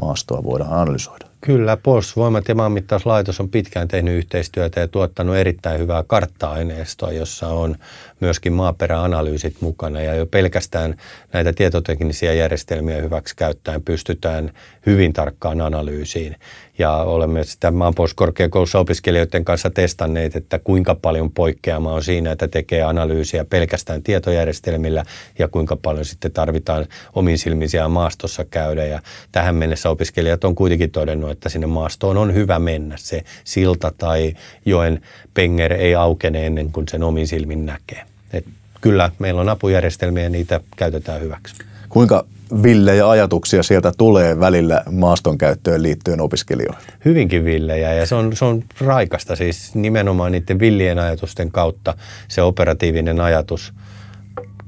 maastoa 0.00 0.44
voidaan 0.44 0.72
analysoida. 0.72 1.26
Kyllä, 1.40 1.76
puolustusvoimat 1.76 2.48
ja 2.48 2.54
maanmittauslaitos 2.54 3.40
on 3.40 3.48
pitkään 3.48 3.88
tehnyt 3.88 4.14
yhteistyötä 4.14 4.80
ja 4.80 4.88
tuottanut 4.88 5.36
erittäin 5.36 5.80
hyvää 5.80 6.04
kartta-aineistoa, 6.06 7.12
jossa 7.12 7.48
on 7.48 7.76
myöskin 8.20 8.52
maaperäanalyysit 8.52 9.56
mukana 9.60 10.00
ja 10.00 10.14
jo 10.14 10.26
pelkästään 10.26 10.94
näitä 11.32 11.52
tietoteknisiä 11.52 12.32
järjestelmiä 12.32 12.96
hyväksi 12.96 13.36
käyttäen 13.36 13.82
pystytään 13.82 14.50
hyvin 14.86 15.12
tarkkaan 15.12 15.60
analyysiin. 15.60 16.36
Ja 16.78 16.92
olemme 16.92 17.44
sitä 17.44 17.70
maanpuolustuskorkeakoulussa 17.70 18.78
opiskelijoiden 18.78 19.44
kanssa 19.44 19.70
testanneet, 19.70 20.36
että 20.36 20.58
kuinka 20.58 20.94
paljon 20.94 21.30
poikkeama 21.30 21.92
on 21.92 22.02
siinä, 22.02 22.32
että 22.32 22.48
tekee 22.48 22.82
analyysiä 22.82 23.44
pelkästään 23.44 24.02
tietojärjestelmillä 24.02 25.04
ja 25.38 25.48
kuinka 25.48 25.76
paljon 25.76 26.04
sitten 26.04 26.32
tarvitaan 26.32 26.86
omin 27.14 27.38
silmisiä 27.38 27.88
maastossa 27.88 28.44
käydä. 28.44 28.86
Ja 28.86 29.00
tähän 29.32 29.54
mennessä 29.54 29.90
opiskelijat 29.90 30.44
on 30.44 30.54
kuitenkin 30.54 30.90
todennut, 30.90 31.30
että 31.30 31.48
sinne 31.48 31.66
maastoon 31.66 32.16
on 32.16 32.34
hyvä 32.34 32.58
mennä. 32.58 32.96
Se 32.98 33.24
silta 33.44 33.92
tai 33.98 34.34
joen 34.66 35.00
penger 35.34 35.72
ei 35.72 35.94
aukene 35.94 36.46
ennen 36.46 36.72
kuin 36.72 36.88
sen 36.88 37.02
omin 37.02 37.26
silmin 37.26 37.66
näkee. 37.66 38.02
Et 38.32 38.44
kyllä 38.84 39.10
meillä 39.18 39.40
on 39.40 39.48
apujärjestelmiä 39.48 40.22
ja 40.22 40.30
niitä 40.30 40.60
käytetään 40.76 41.20
hyväksi. 41.20 41.54
Kuinka 41.88 42.24
villejä 42.62 43.08
ajatuksia 43.10 43.62
sieltä 43.62 43.92
tulee 43.98 44.40
välillä 44.40 44.82
maaston 44.90 45.38
käyttöön 45.38 45.82
liittyen 45.82 46.20
opiskelijoille? 46.20 46.80
Hyvinkin 47.04 47.44
villejä 47.44 47.92
ja 47.92 48.06
se 48.06 48.14
on, 48.14 48.36
se 48.36 48.44
on 48.44 48.64
raikasta 48.80 49.36
siis 49.36 49.74
nimenomaan 49.74 50.32
niiden 50.32 50.58
villien 50.58 50.98
ajatusten 50.98 51.50
kautta 51.50 51.94
se 52.28 52.42
operatiivinen 52.42 53.20
ajatus 53.20 53.72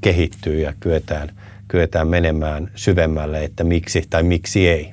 kehittyy 0.01 0.59
ja 0.59 0.73
kyetään, 0.79 1.31
kyetään 1.67 2.07
menemään 2.07 2.71
syvemmälle, 2.75 3.43
että 3.43 3.63
miksi 3.63 4.03
tai 4.09 4.23
miksi 4.23 4.67
ei. 4.67 4.91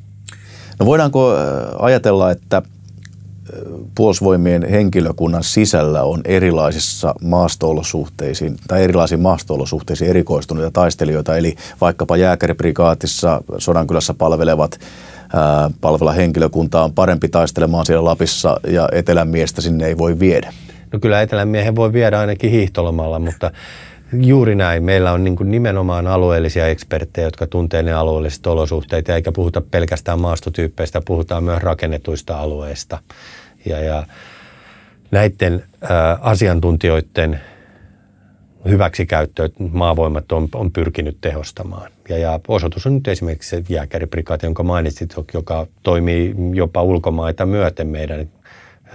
No 0.81 0.87
voidaanko 0.87 1.37
äh, 1.37 1.41
ajatella, 1.79 2.31
että– 2.31 2.63
puolustusvoimien 3.95 4.69
henkilökunnan 4.71 5.45
sisällä 5.45 6.03
on 6.03 6.21
erilaisissa 6.25 7.15
maastoolosuhteisiin 7.23 8.57
tai 8.69 8.85
erilaisiin 8.85 9.21
maastoolosuhteisiin 9.21 10.11
erikoistuneita 10.11 10.71
taistelijoita, 10.71 11.37
eli 11.37 11.57
vaikkapa 11.81 12.17
jääkäriprikaatissa 12.17 13.43
Sodankylässä 13.59 14.15
palvelevat 14.15 14.81
palvella 15.81 16.13
henkilökunta 16.13 16.85
on 16.85 16.93
parempi 16.93 17.29
taistelemaan 17.29 17.87
siellä 17.87 18.05
Lapissa 18.05 18.61
ja 18.67 18.89
etelän 18.93 19.29
miestä 19.29 19.61
sinne 19.61 19.87
ei 19.87 19.99
voi 19.99 20.19
viedä. 20.19 20.53
No 20.93 20.99
kyllä 20.99 21.23
etelän 21.23 21.49
miehen 21.49 21.77
voi 21.77 21.93
viedä 21.93 22.19
ainakin 22.19 22.51
hiihtolomalla, 22.51 23.19
mutta 23.19 23.51
Juuri 24.21 24.55
näin. 24.55 24.85
Meillä 24.85 25.13
on 25.13 25.25
niin 25.25 25.37
nimenomaan 25.45 26.07
alueellisia 26.07 26.69
eksperttejä, 26.69 27.27
jotka 27.27 27.47
tuntee 27.47 27.83
ne 27.83 27.93
alueelliset 27.93 28.47
olosuhteet, 28.47 29.09
eikä 29.09 29.33
puhuta 29.33 29.61
pelkästään 29.61 30.21
maastotyyppeistä, 30.21 31.03
puhutaan 31.05 31.45
myös 31.45 31.63
rakennetuista 31.63 32.39
alueista. 32.39 32.99
Ja, 33.67 33.81
ja 33.81 34.07
näiden 35.11 35.65
ä, 35.83 36.19
asiantuntijoiden 36.21 37.41
hyväksikäyttöä 38.69 39.49
maavoimat 39.73 40.33
on, 40.33 40.49
on 40.55 40.73
pyrkinyt 40.73 41.19
tehostamaan. 41.21 41.91
Ja, 42.09 42.19
ja 42.19 42.41
osoitus 42.49 42.87
on 42.87 42.95
nyt 42.95 43.09
esimerkiksi 43.09 43.51
se 43.51 43.63
jääkäriprikaati, 43.69 44.47
jonka 44.47 44.63
mainitsit, 44.63 45.15
joka 45.35 45.67
toimii 45.83 46.35
jopa 46.55 46.83
ulkomaita 46.83 47.47
myöten 47.47 47.87
meidän 47.87 48.21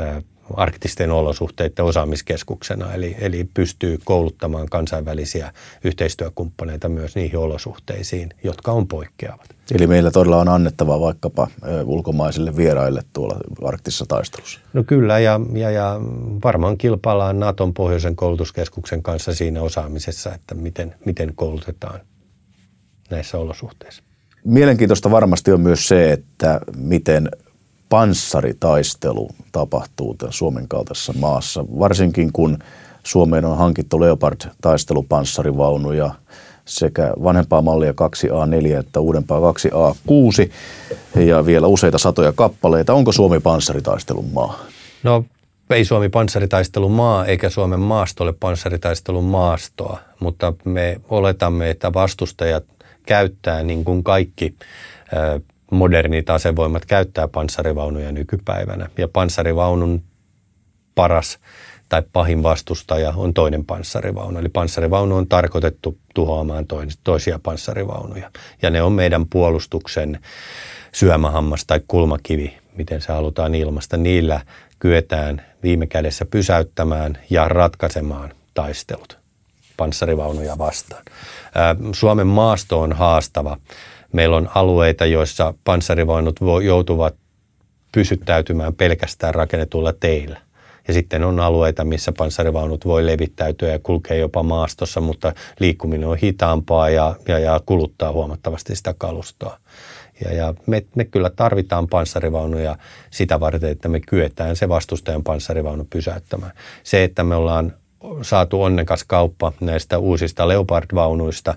ä, 0.02 0.22
arktisten 0.54 1.12
olosuhteiden 1.12 1.86
osaamiskeskuksena, 1.86 2.94
eli, 2.94 3.16
eli 3.20 3.50
pystyy 3.54 4.00
kouluttamaan 4.04 4.70
kansainvälisiä 4.70 5.54
yhteistyökumppaneita 5.84 6.90
myös 6.90 7.16
niihin 7.16 7.40
olosuhteisiin, 7.40 8.30
jotka 8.44 8.72
on 8.72 8.88
poikkeavat. 8.88 9.46
Eli 9.72 9.88
meillä 9.88 10.12
todella 10.12 10.38
on 10.38 10.48
annettava 10.50 11.00
vaikkapa 11.00 11.48
ulkomaisille 11.86 12.58
vieraille 12.58 13.02
tuolla 13.14 13.38
arktisessa 13.64 14.06
taistelussa. 14.08 14.60
No 14.74 14.84
kyllä, 14.84 15.20
ja, 15.20 15.40
ja, 15.54 15.72
ja 15.72 16.00
varmaan 16.44 16.78
kilpaillaan 16.78 17.40
Naton 17.40 17.74
pohjoisen 17.74 18.16
koulutuskeskuksen 18.16 19.04
kanssa 19.04 19.36
siinä 19.36 19.62
osaamisessa, 19.62 20.34
että 20.34 20.56
miten, 20.56 20.96
miten 21.06 21.32
koulutetaan 21.36 22.00
näissä 23.10 23.38
olosuhteissa. 23.38 24.04
Mielenkiintoista 24.46 25.12
varmasti 25.12 25.52
on 25.52 25.62
myös 25.62 25.88
se, 25.88 26.12
että 26.12 26.62
miten 26.76 27.30
panssaritaistelu 27.90 29.30
tapahtuu 29.52 30.16
Suomen 30.30 30.68
kaltaisessa 30.68 31.14
maassa, 31.20 31.66
varsinkin 31.80 32.34
kun 32.34 32.60
Suomeen 33.04 33.46
on 33.46 33.58
hankittu 33.58 34.00
Leopard-taistelupanssarivaunuja 34.00 36.12
sekä 36.66 37.14
vanhempaa 37.24 37.62
mallia 37.62 37.92
2A4 37.92 38.80
että 38.80 39.00
uudempaa 39.00 39.40
2A6 39.40 40.52
ja 41.22 41.46
vielä 41.46 41.68
useita 41.68 41.98
satoja 41.98 42.34
kappaleita. 42.34 42.94
Onko 42.94 43.12
Suomi 43.12 43.40
panssaritaistelun 43.40 44.30
maa? 44.34 44.60
No 45.04 45.26
ei 45.70 45.86
Suomi 45.86 46.10
panssaritaistelun 46.10 46.92
maa 46.92 47.26
eikä 47.26 47.50
Suomen 47.50 47.80
maasto 47.80 48.24
ole 48.24 48.34
panssaritaistelun 48.40 49.24
maastoa, 49.24 50.00
mutta 50.20 50.54
me 50.66 51.02
oletamme, 51.10 51.70
että 51.70 51.94
vastustajat 51.94 52.64
käyttää 53.06 53.64
niin 53.64 53.86
kuin 53.86 54.04
kaikki 54.04 54.56
modernit 55.72 56.30
asevoimat 56.30 56.86
käyttää 56.86 57.28
panssarivaunuja 57.28 58.12
nykypäivänä. 58.12 58.90
Ja 58.98 59.08
panssarivaunun 59.08 60.04
paras 60.96 61.40
tai 61.90 62.04
pahin 62.14 62.44
vastustaja 62.44 63.14
on 63.16 63.34
toinen 63.34 63.66
panssarivaunu. 63.66 64.40
Eli 64.40 64.50
panssarivaunu 64.50 65.16
on 65.16 65.28
tarkoitettu 65.28 65.98
tuhoamaan 66.16 66.66
toisia 67.04 67.40
panssarivaunuja. 67.44 68.32
Ja 68.62 68.70
ne 68.70 68.82
on 68.82 68.94
meidän 68.94 69.26
puolustuksen 69.30 70.20
syömähammas 70.92 71.66
tai 71.66 71.82
kulmakivi, 71.88 72.58
miten 72.76 73.02
se 73.02 73.14
halutaan 73.14 73.56
ilmasta. 73.56 73.98
Niillä 73.98 74.42
kyetään 74.80 75.46
viime 75.64 75.88
kädessä 75.88 76.26
pysäyttämään 76.26 77.18
ja 77.30 77.48
ratkaisemaan 77.48 78.34
taistelut 78.54 79.20
panssarivaunuja 79.78 80.58
vastaan. 80.58 81.04
Suomen 81.94 82.28
maasto 82.28 82.82
on 82.82 82.94
haastava 82.94 83.58
Meillä 84.14 84.38
on 84.38 84.50
alueita, 84.56 85.06
joissa 85.06 85.54
panssarivaunut 85.64 86.40
joutuvat 86.64 87.16
pysyttäytymään 87.92 88.74
pelkästään 88.74 89.36
rakennetuilla 89.36 89.94
teillä. 89.94 90.42
Ja 90.88 90.94
sitten 90.94 91.24
on 91.24 91.40
alueita, 91.40 91.84
missä 91.84 92.12
panssarivaunut 92.18 92.86
voi 92.86 93.06
levittäytyä 93.06 93.70
ja 93.70 93.80
kulkea 93.80 94.18
jopa 94.18 94.44
maastossa, 94.44 95.02
mutta 95.02 95.34
liikkuminen 95.60 96.08
on 96.08 96.18
hitaampaa 96.18 96.90
ja, 96.90 97.16
ja, 97.28 97.40
ja 97.40 97.60
kuluttaa 97.66 98.12
huomattavasti 98.12 98.76
sitä 98.76 98.96
kalustoa. 98.98 99.60
Ja, 100.26 100.34
ja 100.34 100.54
me, 100.66 100.86
me 100.96 101.06
kyllä 101.06 101.30
tarvitaan 101.30 101.88
panssarivaunuja 101.88 102.76
sitä 103.12 103.40
varten, 103.40 103.72
että 103.72 103.90
me 103.90 104.00
kyetään 104.00 104.56
se 104.56 104.70
vastustajan 104.70 105.24
panssarivaunu 105.24 105.88
pysäyttämään. 105.90 106.52
Se, 106.84 107.04
että 107.04 107.24
me 107.24 107.36
ollaan 107.36 107.74
saatu 108.22 108.64
onnekas 108.64 109.04
kauppa 109.04 109.52
näistä 109.62 109.98
uusista 109.98 110.48
Leopard-vaunuista, 110.48 111.56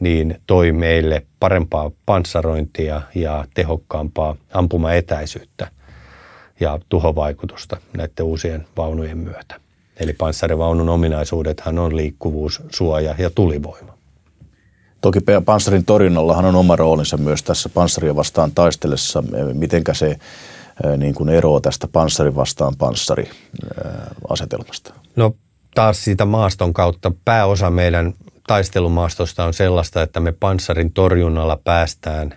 niin 0.00 0.40
toi 0.46 0.72
meille 0.72 1.26
parempaa 1.40 1.90
panssarointia 2.06 3.02
ja 3.14 3.44
tehokkaampaa 3.54 4.36
ampumaetäisyyttä 4.52 5.70
ja 6.60 6.78
tuhovaikutusta 6.88 7.76
näiden 7.96 8.26
uusien 8.26 8.66
vaunujen 8.76 9.18
myötä. 9.18 9.60
Eli 10.00 10.12
panssarivaunun 10.12 10.88
ominaisuudethan 10.88 11.78
on 11.78 11.96
liikkuvuus, 11.96 12.62
suoja 12.74 13.14
ja 13.18 13.30
tulivoima. 13.30 13.98
Toki 15.00 15.18
panssarin 15.44 15.84
torjunnallahan 15.84 16.44
on 16.44 16.56
oma 16.56 16.76
roolinsa 16.76 17.16
myös 17.16 17.42
tässä 17.42 17.68
panssaria 17.68 18.16
vastaan 18.16 18.52
taistellessa. 18.54 19.24
Mitenkä 19.52 19.94
se 19.94 20.16
niin 20.96 21.14
kuin 21.14 21.28
eroaa 21.28 21.60
tästä 21.60 21.88
panssari 21.92 22.34
vastaan 22.34 22.76
panssari 22.76 23.30
asetelmasta? 24.28 24.94
No 25.16 25.34
taas 25.78 26.04
siitä 26.04 26.24
maaston 26.24 26.72
kautta 26.72 27.12
pääosa 27.24 27.70
meidän 27.70 28.14
taistelumaastosta 28.46 29.44
on 29.44 29.54
sellaista, 29.54 30.02
että 30.02 30.20
me 30.20 30.32
panssarin 30.32 30.92
torjunnalla 30.92 31.58
päästään 31.64 32.34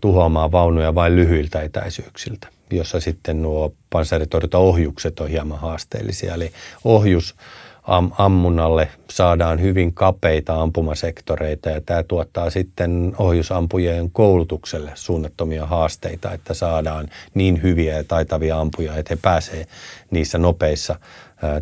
tuhoamaan 0.00 0.52
vaunuja 0.52 0.94
vain 0.94 1.16
lyhyiltä 1.16 1.62
etäisyyksiltä, 1.62 2.48
jossa 2.70 3.00
sitten 3.00 3.42
nuo 3.42 3.74
panssaritorjuntaohjukset 3.90 5.20
on 5.20 5.28
hieman 5.28 5.58
haasteellisia. 5.58 6.34
Eli 6.34 6.52
ohjus 6.84 7.34
am, 7.82 8.10
ammunnalle 8.18 8.88
saadaan 9.10 9.60
hyvin 9.60 9.94
kapeita 9.94 10.62
ampumasektoreita 10.62 11.70
ja 11.70 11.80
tämä 11.80 12.02
tuottaa 12.02 12.50
sitten 12.50 13.14
ohjusampujien 13.18 14.10
koulutukselle 14.10 14.92
suunnattomia 14.94 15.66
haasteita, 15.66 16.32
että 16.32 16.54
saadaan 16.54 17.08
niin 17.34 17.62
hyviä 17.62 17.96
ja 17.96 18.04
taitavia 18.04 18.60
ampuja, 18.60 18.96
että 18.96 19.14
he 19.14 19.18
pääsevät 19.22 19.68
niissä 20.10 20.38
nopeissa 20.38 20.96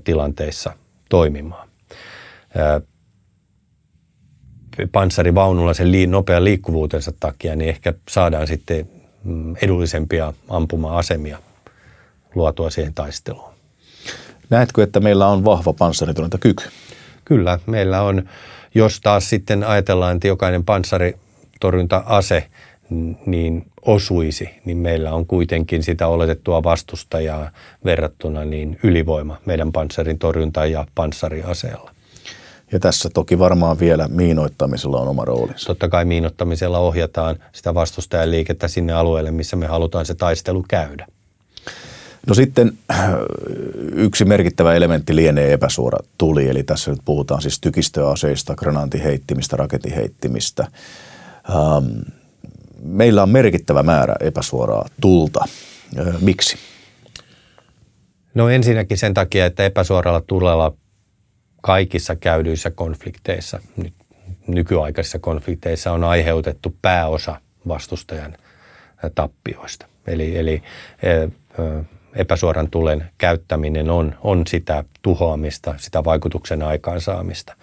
tilanteissa 0.04 0.72
toimimaan. 1.08 1.68
Panssarivaunulla 4.92 5.74
sen 5.74 5.92
lii, 5.92 6.06
nopean 6.06 6.44
liikkuvuutensa 6.44 7.12
takia, 7.20 7.56
niin 7.56 7.68
ehkä 7.68 7.94
saadaan 8.08 8.46
sitten 8.46 8.88
mm, 9.24 9.54
edullisempia 9.62 10.32
ampuma-asemia 10.48 11.38
luotua 12.34 12.70
siihen 12.70 12.94
taisteluun. 12.94 13.50
Näetkö, 14.50 14.82
että 14.82 15.00
meillä 15.00 15.26
on 15.26 15.44
vahva 15.44 15.72
panssaritorjuntakyky? 15.72 16.64
Kyllä, 17.24 17.58
meillä 17.66 18.02
on, 18.02 18.28
jos 18.74 19.00
taas 19.00 19.30
sitten 19.30 19.64
ajatellaan, 19.64 20.16
että 20.16 20.28
jokainen 20.28 20.64
panssaritorjunta-ase 20.64 22.48
niin 23.26 23.66
osuisi, 23.82 24.48
niin 24.64 24.78
meillä 24.78 25.14
on 25.14 25.26
kuitenkin 25.26 25.82
sitä 25.82 26.06
oletettua 26.06 26.62
vastustajaa 26.62 27.50
verrattuna 27.84 28.44
niin 28.44 28.78
ylivoima 28.82 29.38
meidän 29.46 29.72
panssarin 29.72 30.18
torjunta- 30.18 30.66
ja 30.66 30.86
panssariaseella. 30.94 31.90
Ja 32.72 32.80
tässä 32.80 33.10
toki 33.14 33.38
varmaan 33.38 33.78
vielä 33.78 34.08
miinoittamisella 34.08 35.00
on 35.00 35.08
oma 35.08 35.24
roolinsa. 35.24 35.66
Totta 35.66 35.88
kai 35.88 36.04
miinoittamisella 36.04 36.78
ohjataan 36.78 37.36
sitä 37.52 37.74
vastustajan 37.74 38.30
liikettä 38.30 38.68
sinne 38.68 38.92
alueelle, 38.92 39.30
missä 39.30 39.56
me 39.56 39.66
halutaan 39.66 40.06
se 40.06 40.14
taistelu 40.14 40.64
käydä. 40.68 41.06
No 42.26 42.34
sitten 42.34 42.72
yksi 43.92 44.24
merkittävä 44.24 44.74
elementti 44.74 45.16
lienee 45.16 45.52
epäsuora 45.52 45.98
tuli, 46.18 46.48
eli 46.48 46.62
tässä 46.62 46.90
nyt 46.90 47.00
puhutaan 47.04 47.42
siis 47.42 47.60
tykistöaseista, 47.60 48.54
granaattiheittimistä, 48.54 49.56
raketiheittimistä. 49.56 50.66
Ähm, 51.50 51.98
meillä 52.82 53.22
on 53.22 53.30
merkittävä 53.30 53.82
määrä 53.82 54.14
epäsuoraa 54.20 54.88
tulta. 55.00 55.44
Miksi? 56.20 56.56
No 58.34 58.48
ensinnäkin 58.48 58.98
sen 58.98 59.14
takia, 59.14 59.46
että 59.46 59.64
epäsuoralla 59.64 60.20
tulella 60.20 60.72
kaikissa 61.62 62.16
käydyissä 62.16 62.70
konflikteissa, 62.70 63.60
nykyaikaisissa 64.46 65.18
konflikteissa 65.18 65.92
on 65.92 66.04
aiheutettu 66.04 66.76
pääosa 66.82 67.40
vastustajan 67.68 68.36
tappioista. 69.14 69.86
Eli, 70.06 70.38
eli 70.38 70.62
epäsuoran 72.14 72.70
tulen 72.70 73.10
käyttäminen 73.18 73.90
on, 73.90 74.14
on 74.22 74.46
sitä 74.46 74.84
tuhoamista, 75.02 75.74
sitä 75.76 76.04
vaikutuksen 76.04 76.62
aikaansaamista. 76.62 77.56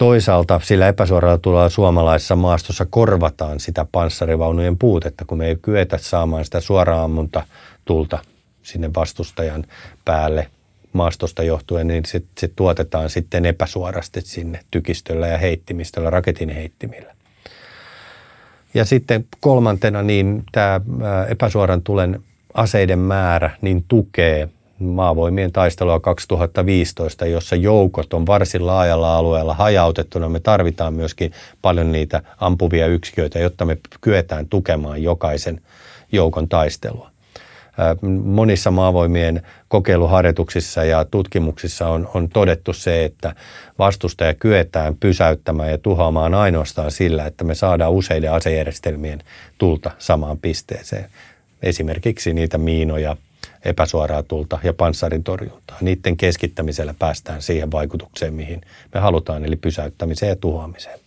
Toisaalta 0.00 0.60
sillä 0.64 0.88
epäsuoralla 0.88 1.38
tulella 1.38 1.68
suomalaisessa 1.68 2.36
maastossa 2.36 2.86
korvataan 2.90 3.60
sitä 3.60 3.86
panssarivaunujen 3.92 4.78
puutetta, 4.78 5.24
kun 5.24 5.38
me 5.38 5.46
ei 5.46 5.56
kyetä 5.62 5.98
saamaan 5.98 6.44
sitä 6.44 6.60
suoraan 6.60 7.04
ammunta 7.04 7.42
tulta 7.84 8.18
sinne 8.62 8.90
vastustajan 8.96 9.64
päälle 10.04 10.46
maastosta 10.92 11.42
johtuen, 11.42 11.86
niin 11.86 12.04
se, 12.04 12.22
se 12.38 12.48
tuotetaan 12.48 13.10
sitten 13.10 13.46
epäsuorasti 13.46 14.20
sinne 14.20 14.60
tykistöllä 14.70 15.28
ja 15.28 15.38
heittimistöllä, 15.38 16.10
raketin 16.10 16.48
heittimillä. 16.48 17.14
Ja 18.74 18.84
sitten 18.84 19.24
kolmantena 19.40 20.02
niin 20.02 20.44
tämä 20.52 20.80
epäsuoran 21.28 21.82
tulen 21.82 22.22
aseiden 22.54 22.98
määrä 22.98 23.50
niin 23.60 23.84
tukee 23.88 24.48
maavoimien 24.80 25.52
taistelua 25.52 26.00
2015, 26.00 27.26
jossa 27.26 27.56
joukot 27.56 28.14
on 28.14 28.26
varsin 28.26 28.66
laajalla 28.66 29.16
alueella 29.16 29.54
hajautettuna. 29.54 30.28
Me 30.28 30.40
tarvitaan 30.40 30.94
myöskin 30.94 31.32
paljon 31.62 31.92
niitä 31.92 32.22
ampuvia 32.38 32.86
yksiköitä, 32.86 33.38
jotta 33.38 33.64
me 33.64 33.78
kyetään 34.00 34.46
tukemaan 34.46 35.02
jokaisen 35.02 35.60
joukon 36.12 36.48
taistelua. 36.48 37.10
Monissa 38.24 38.70
maavoimien 38.70 39.42
kokeiluharjoituksissa 39.68 40.84
ja 40.84 41.04
tutkimuksissa 41.04 41.88
on, 41.88 42.08
on 42.14 42.28
todettu 42.28 42.72
se, 42.72 43.04
että 43.04 43.34
vastustaja 43.78 44.34
kyetään 44.34 44.96
pysäyttämään 44.96 45.70
ja 45.70 45.78
tuhoamaan 45.78 46.34
ainoastaan 46.34 46.90
sillä, 46.90 47.26
että 47.26 47.44
me 47.44 47.54
saadaan 47.54 47.92
useiden 47.92 48.32
asejärjestelmien 48.32 49.22
tulta 49.58 49.90
samaan 49.98 50.38
pisteeseen 50.38 51.06
esimerkiksi 51.62 52.34
niitä 52.34 52.58
miinoja, 52.58 53.16
epäsuoraa 53.64 54.22
tulta 54.22 54.58
ja 54.62 54.72
panssarin 54.72 55.22
torjuntaa. 55.22 55.76
Niiden 55.80 56.16
keskittämisellä 56.16 56.94
päästään 56.98 57.42
siihen 57.42 57.72
vaikutukseen, 57.72 58.34
mihin 58.34 58.60
me 58.94 59.00
halutaan, 59.00 59.44
eli 59.44 59.56
pysäyttämiseen 59.56 60.30
ja 60.30 60.36
tuhoamiseen. 60.36 61.00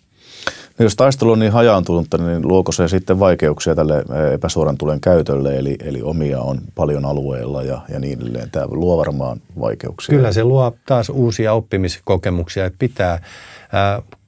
No 0.79 0.83
jos 0.83 0.95
taistelu 0.95 1.31
on 1.31 1.39
niin 1.39 1.51
hajaantunutta, 1.51 2.17
niin 2.17 2.47
luoko 2.47 2.71
se 2.71 2.87
sitten 2.87 3.19
vaikeuksia 3.19 3.75
tälle 3.75 4.03
epäsuoran 4.33 4.77
tulen 4.77 5.01
käytölle, 5.01 5.57
eli, 5.57 5.75
eli 5.83 6.01
omia 6.01 6.41
on 6.41 6.61
paljon 6.75 7.05
alueella 7.05 7.63
ja, 7.63 7.81
ja 7.89 7.99
niin 7.99 8.21
edelleen. 8.21 8.51
Tämä 8.51 8.65
luo 8.69 8.97
varmaan 8.97 9.41
vaikeuksia. 9.59 10.15
Kyllä 10.15 10.31
se 10.31 10.43
luo 10.43 10.75
taas 10.85 11.09
uusia 11.09 11.53
oppimiskokemuksia, 11.53 12.65
että 12.65 12.79
pitää 12.79 13.21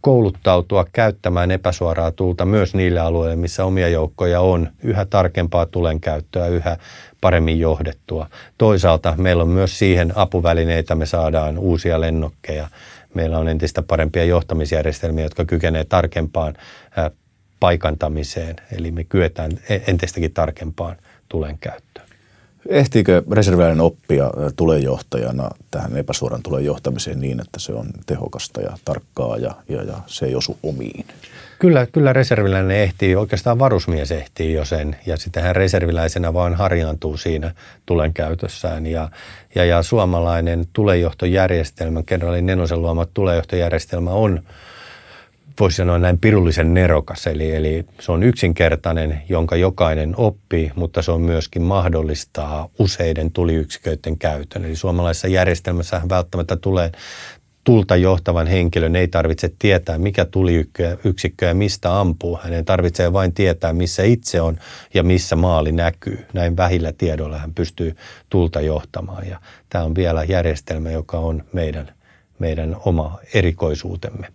kouluttautua 0.01 0.85
käyttämään 0.93 1.51
epäsuoraa 1.51 2.11
tulta 2.11 2.45
myös 2.45 2.75
niille 2.75 2.99
alueille, 2.99 3.35
missä 3.35 3.65
omia 3.65 3.89
joukkoja 3.89 4.41
on, 4.41 4.69
yhä 4.83 5.05
tarkempaa 5.05 5.65
tulen 5.65 5.99
käyttöä, 5.99 6.47
yhä 6.47 6.77
paremmin 7.21 7.59
johdettua. 7.59 8.29
Toisaalta 8.57 9.13
meillä 9.17 9.43
on 9.43 9.49
myös 9.49 9.79
siihen 9.79 10.13
apuvälineitä, 10.15 10.95
me 10.95 11.05
saadaan 11.05 11.57
uusia 11.57 12.01
lennokkeja, 12.01 12.67
meillä 13.13 13.37
on 13.37 13.47
entistä 13.47 13.81
parempia 13.81 14.25
johtamisjärjestelmiä, 14.25 15.25
jotka 15.25 15.45
kykenevät 15.45 15.89
tarkempaan 15.89 16.53
paikantamiseen, 17.59 18.55
eli 18.77 18.91
me 18.91 19.03
kyetään 19.03 19.51
entistäkin 19.87 20.33
tarkempaan 20.33 20.95
tulen 21.29 21.57
käyttöön. 21.57 22.04
Ehtiikö 22.69 23.23
reserviläinen 23.31 23.81
oppia 23.81 24.31
tulejohtajana 24.55 25.49
tähän 25.71 25.97
epäsuoran 25.97 26.43
tulen 26.43 26.65
johtamiseen 26.65 27.19
niin, 27.19 27.39
että 27.39 27.59
se 27.59 27.73
on 27.73 27.87
tehokasta 28.05 28.61
ja 28.61 28.77
tarkkaa 28.85 29.37
ja, 29.37 29.55
ja, 29.69 29.83
ja 29.83 29.97
se 30.07 30.25
ei 30.25 30.35
osu 30.35 30.57
omiin? 30.63 31.05
Kyllä, 31.59 31.85
kyllä 31.85 32.13
reserviläinen 32.13 32.77
ehtii, 32.77 33.15
oikeastaan 33.15 33.59
varusmies 33.59 34.11
ehtii 34.11 34.53
jo 34.53 34.65
sen. 34.65 34.95
Ja 35.05 35.17
sitten 35.17 35.43
hän 35.43 35.55
reserviläisenä 35.55 36.33
vaan 36.33 36.55
harjaantuu 36.55 37.17
siinä 37.17 37.51
tulen 37.85 38.13
käytössään. 38.13 38.87
Ja, 38.87 39.09
ja, 39.55 39.65
ja 39.65 39.83
suomalainen 39.83 40.65
tulejohtojärjestelmä, 40.73 42.03
kenraali 42.03 42.41
Nenosen 42.41 42.81
luoma 42.81 43.05
tulejohtojärjestelmä 43.13 44.11
on 44.11 44.41
voisi 45.59 45.77
sanoa 45.77 45.99
näin 45.99 46.17
pirullisen 46.17 46.73
nerokas, 46.73 47.27
eli, 47.27 47.55
eli 47.55 47.85
se 47.99 48.11
on 48.11 48.23
yksinkertainen, 48.23 49.21
jonka 49.29 49.55
jokainen 49.55 50.13
oppii, 50.17 50.71
mutta 50.75 51.01
se 51.01 51.11
on 51.11 51.21
myöskin 51.21 51.61
mahdollistaa 51.61 52.69
useiden 52.79 53.31
tuliyksiköiden 53.31 54.17
käytön. 54.17 54.65
Eli 54.65 54.75
suomalaisessa 54.75 55.27
järjestelmässä 55.27 56.01
välttämättä 56.09 56.55
tulee 56.55 56.91
tulta 57.63 57.95
johtavan 57.95 58.47
henkilön 58.47 58.95
ei 58.95 59.07
tarvitse 59.07 59.51
tietää, 59.59 59.97
mikä 59.97 60.25
tuliyksikkö 60.25 61.45
ja 61.45 61.53
mistä 61.53 61.99
ampuu. 61.99 62.39
Hänen 62.43 62.65
tarvitsee 62.65 63.13
vain 63.13 63.33
tietää, 63.33 63.73
missä 63.73 64.03
itse 64.03 64.41
on 64.41 64.57
ja 64.93 65.03
missä 65.03 65.35
maali 65.35 65.71
näkyy. 65.71 66.25
Näin 66.33 66.57
vähillä 66.57 66.91
tiedoilla 66.91 67.37
hän 67.37 67.53
pystyy 67.53 67.95
tulta 68.29 68.61
johtamaan. 68.61 69.27
Ja 69.27 69.39
tämä 69.69 69.83
on 69.83 69.95
vielä 69.95 70.23
järjestelmä, 70.23 70.91
joka 70.91 71.19
on 71.19 71.43
meidän, 71.53 71.93
meidän 72.39 72.77
oma 72.85 73.19
erikoisuutemme. 73.33 74.27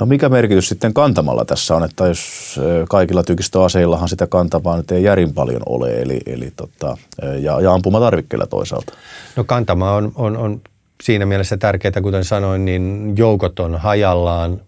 No 0.00 0.06
mikä 0.06 0.28
merkitys 0.28 0.68
sitten 0.68 0.94
kantamalla 0.94 1.44
tässä 1.44 1.76
on, 1.76 1.84
että 1.84 2.06
jos 2.06 2.56
kaikilla 2.88 3.22
tykistöaseillahan 3.22 4.08
sitä 4.08 4.26
kantamaan 4.26 4.78
nyt 4.78 4.90
ei 4.90 5.02
järin 5.02 5.34
paljon 5.34 5.62
ole, 5.66 6.02
eli, 6.02 6.20
eli 6.26 6.52
tota, 6.56 6.96
ja, 7.40 7.60
ja 7.60 7.72
ampumatarvikkeilla 7.72 8.46
toisaalta? 8.46 8.92
No 9.36 9.44
kantama 9.44 9.92
on, 9.92 10.12
on, 10.14 10.36
on 10.36 10.60
siinä 11.02 11.26
mielessä 11.26 11.56
tärkeää, 11.56 12.00
kuten 12.02 12.24
sanoin, 12.24 12.64
niin 12.64 13.14
joukot 13.16 13.58
on 13.60 13.76
hajallaan 13.76 14.60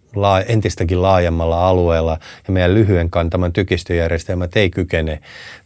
entistäkin 0.46 1.02
laajemmalla 1.02 1.68
alueella 1.68 2.18
ja 2.46 2.52
meidän 2.52 2.74
lyhyen 2.74 3.10
kantaman 3.10 3.52
tykistöjärjestelmät 3.52 4.56
ei 4.56 4.70
kykene 4.70 5.20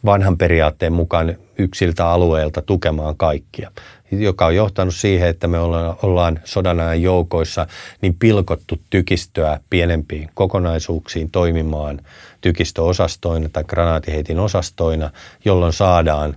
vanhan 0.05 0.39
periaatteen 0.39 0.93
mukaan 0.93 1.37
yksiltä 1.59 2.09
alueelta 2.09 2.63
tukemaan 2.63 3.17
kaikkia, 3.17 3.71
joka 4.11 4.47
on 4.47 4.55
johtanut 4.55 4.95
siihen, 4.95 5.29
että 5.29 5.49
me 5.49 5.59
ollaan, 5.59 5.97
ollaan 6.03 6.41
sodanajan 6.45 7.03
joukoissa 7.03 7.67
niin 8.01 8.15
pilkottu 8.19 8.79
tykistöä 8.91 9.61
pienempiin 9.71 10.31
kokonaisuuksiin 10.35 11.31
toimimaan 11.31 12.01
tykistöosastoina 12.41 13.49
tai 13.49 13.65
granaatiheitin 13.65 14.39
osastoina, 14.39 15.11
jolloin 15.45 15.73
saadaan 15.73 16.37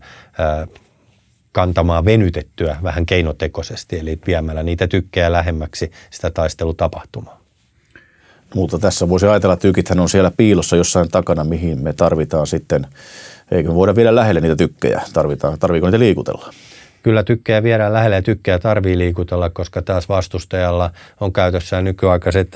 kantamaan 1.52 2.06
venytettyä 2.06 2.78
vähän 2.84 3.06
keinotekoisesti, 3.06 4.00
eli 4.00 4.20
viemällä 4.28 4.64
niitä 4.64 4.88
tykkejä 4.88 5.32
lähemmäksi 5.32 5.92
sitä 6.10 6.30
taistelutapahtumaa. 6.32 7.40
Mutta 8.56 8.80
tässä 8.80 9.10
voisi 9.10 9.28
ajatella, 9.28 9.54
että 9.54 9.68
tykithän 9.68 10.00
on 10.00 10.10
siellä 10.10 10.32
piilossa 10.38 10.76
jossain 10.76 11.10
takana, 11.10 11.44
mihin 11.44 11.80
me 11.80 11.94
tarvitaan 11.94 12.48
sitten, 12.48 12.88
eikö 13.52 13.74
voida 13.74 13.96
viedä 13.96 14.16
lähelle 14.16 14.42
niitä 14.42 14.56
tykkejä, 14.56 15.02
tarvitaan, 15.14 15.60
tarviiko 15.60 15.88
niitä 15.88 16.00
liikutella? 16.00 16.54
Kyllä 17.04 17.24
tykkejä 17.24 17.64
viedään 17.64 17.94
lähelle 17.94 18.16
ja 18.16 18.22
tykkejä 18.22 18.60
tarvii 18.60 18.98
liikutella, 18.98 19.50
koska 19.50 19.82
taas 19.82 20.10
vastustajalla 20.10 20.92
on 21.20 21.34
käytössään 21.34 21.84
nykyaikaiset 21.84 22.52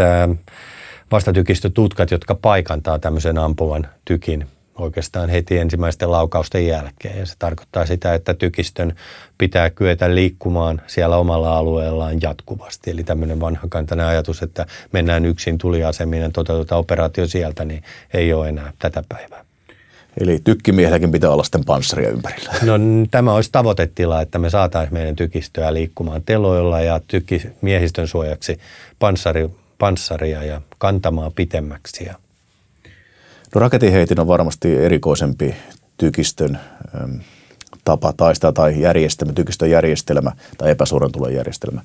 vastatykistötutkat, 1.12 2.12
jotka 2.12 2.36
paikantaa 2.36 3.00
tämmöisen 3.00 3.38
ampuvan 3.38 3.88
tykin 4.06 4.48
oikeastaan 4.78 5.30
heti 5.30 5.58
ensimmäisten 5.58 6.12
laukausten 6.12 6.68
jälkeen. 6.68 7.20
Ja 7.20 7.26
se 7.26 7.34
tarkoittaa 7.40 7.86
sitä, 7.86 8.14
että 8.14 8.34
tykistön 8.34 8.96
pitää 9.38 9.70
kyetä 9.70 10.16
liikkumaan 10.16 10.82
siellä 10.88 11.18
omalla 11.18 11.58
alueellaan 11.58 12.22
jatkuvasti. 12.22 12.92
Eli 12.92 13.04
tämmöinen 13.04 13.40
vanhakantainen 13.40 14.06
ajatus, 14.06 14.42
että 14.42 14.66
mennään 14.92 15.26
yksin 15.26 15.58
tuliasemiin 15.58 16.24
ja 16.24 16.30
toteutetaan 16.30 16.80
operaatio 16.80 17.28
sieltä, 17.28 17.66
niin 17.66 17.84
ei 18.14 18.34
ole 18.34 18.50
enää 18.50 18.74
tätä 18.80 19.04
päivää. 19.10 19.46
Eli 20.20 20.40
tykkimiehelläkin 20.44 21.12
pitää 21.12 21.30
olla 21.30 21.44
sitten 21.44 21.66
panssaria 21.66 22.10
ympärillä. 22.10 22.54
No 22.66 22.74
tämä 23.12 23.34
olisi 23.34 23.50
tavoitetila, 23.52 24.22
että 24.22 24.40
me 24.40 24.50
saataisiin 24.50 24.94
meidän 24.94 25.16
tykistöä 25.16 25.74
liikkumaan 25.74 26.24
teloilla 26.24 26.82
ja 26.82 27.02
tykki 27.08 27.42
miehistön 27.62 28.08
suojaksi 28.08 28.60
panssari, 29.00 29.50
panssaria 29.78 30.44
ja 30.44 30.62
kantamaan 30.78 31.32
pitemmäksi 31.34 32.06
ja 32.06 32.16
No 33.56 33.60
raketinheitin 33.60 34.20
on 34.20 34.28
varmasti 34.28 34.76
erikoisempi 34.76 35.56
tykistön 35.98 36.60
äm, 37.04 37.20
tapa 37.86 38.14
taistaa 38.18 38.52
tai 38.52 38.82
järjestelmä, 38.82 39.34
tykistön 39.34 39.70
järjestelmä 39.70 40.32
tai 40.58 40.72
epäsuoran 40.72 41.12
tulon 41.12 41.34
järjestelmä. 41.34 41.82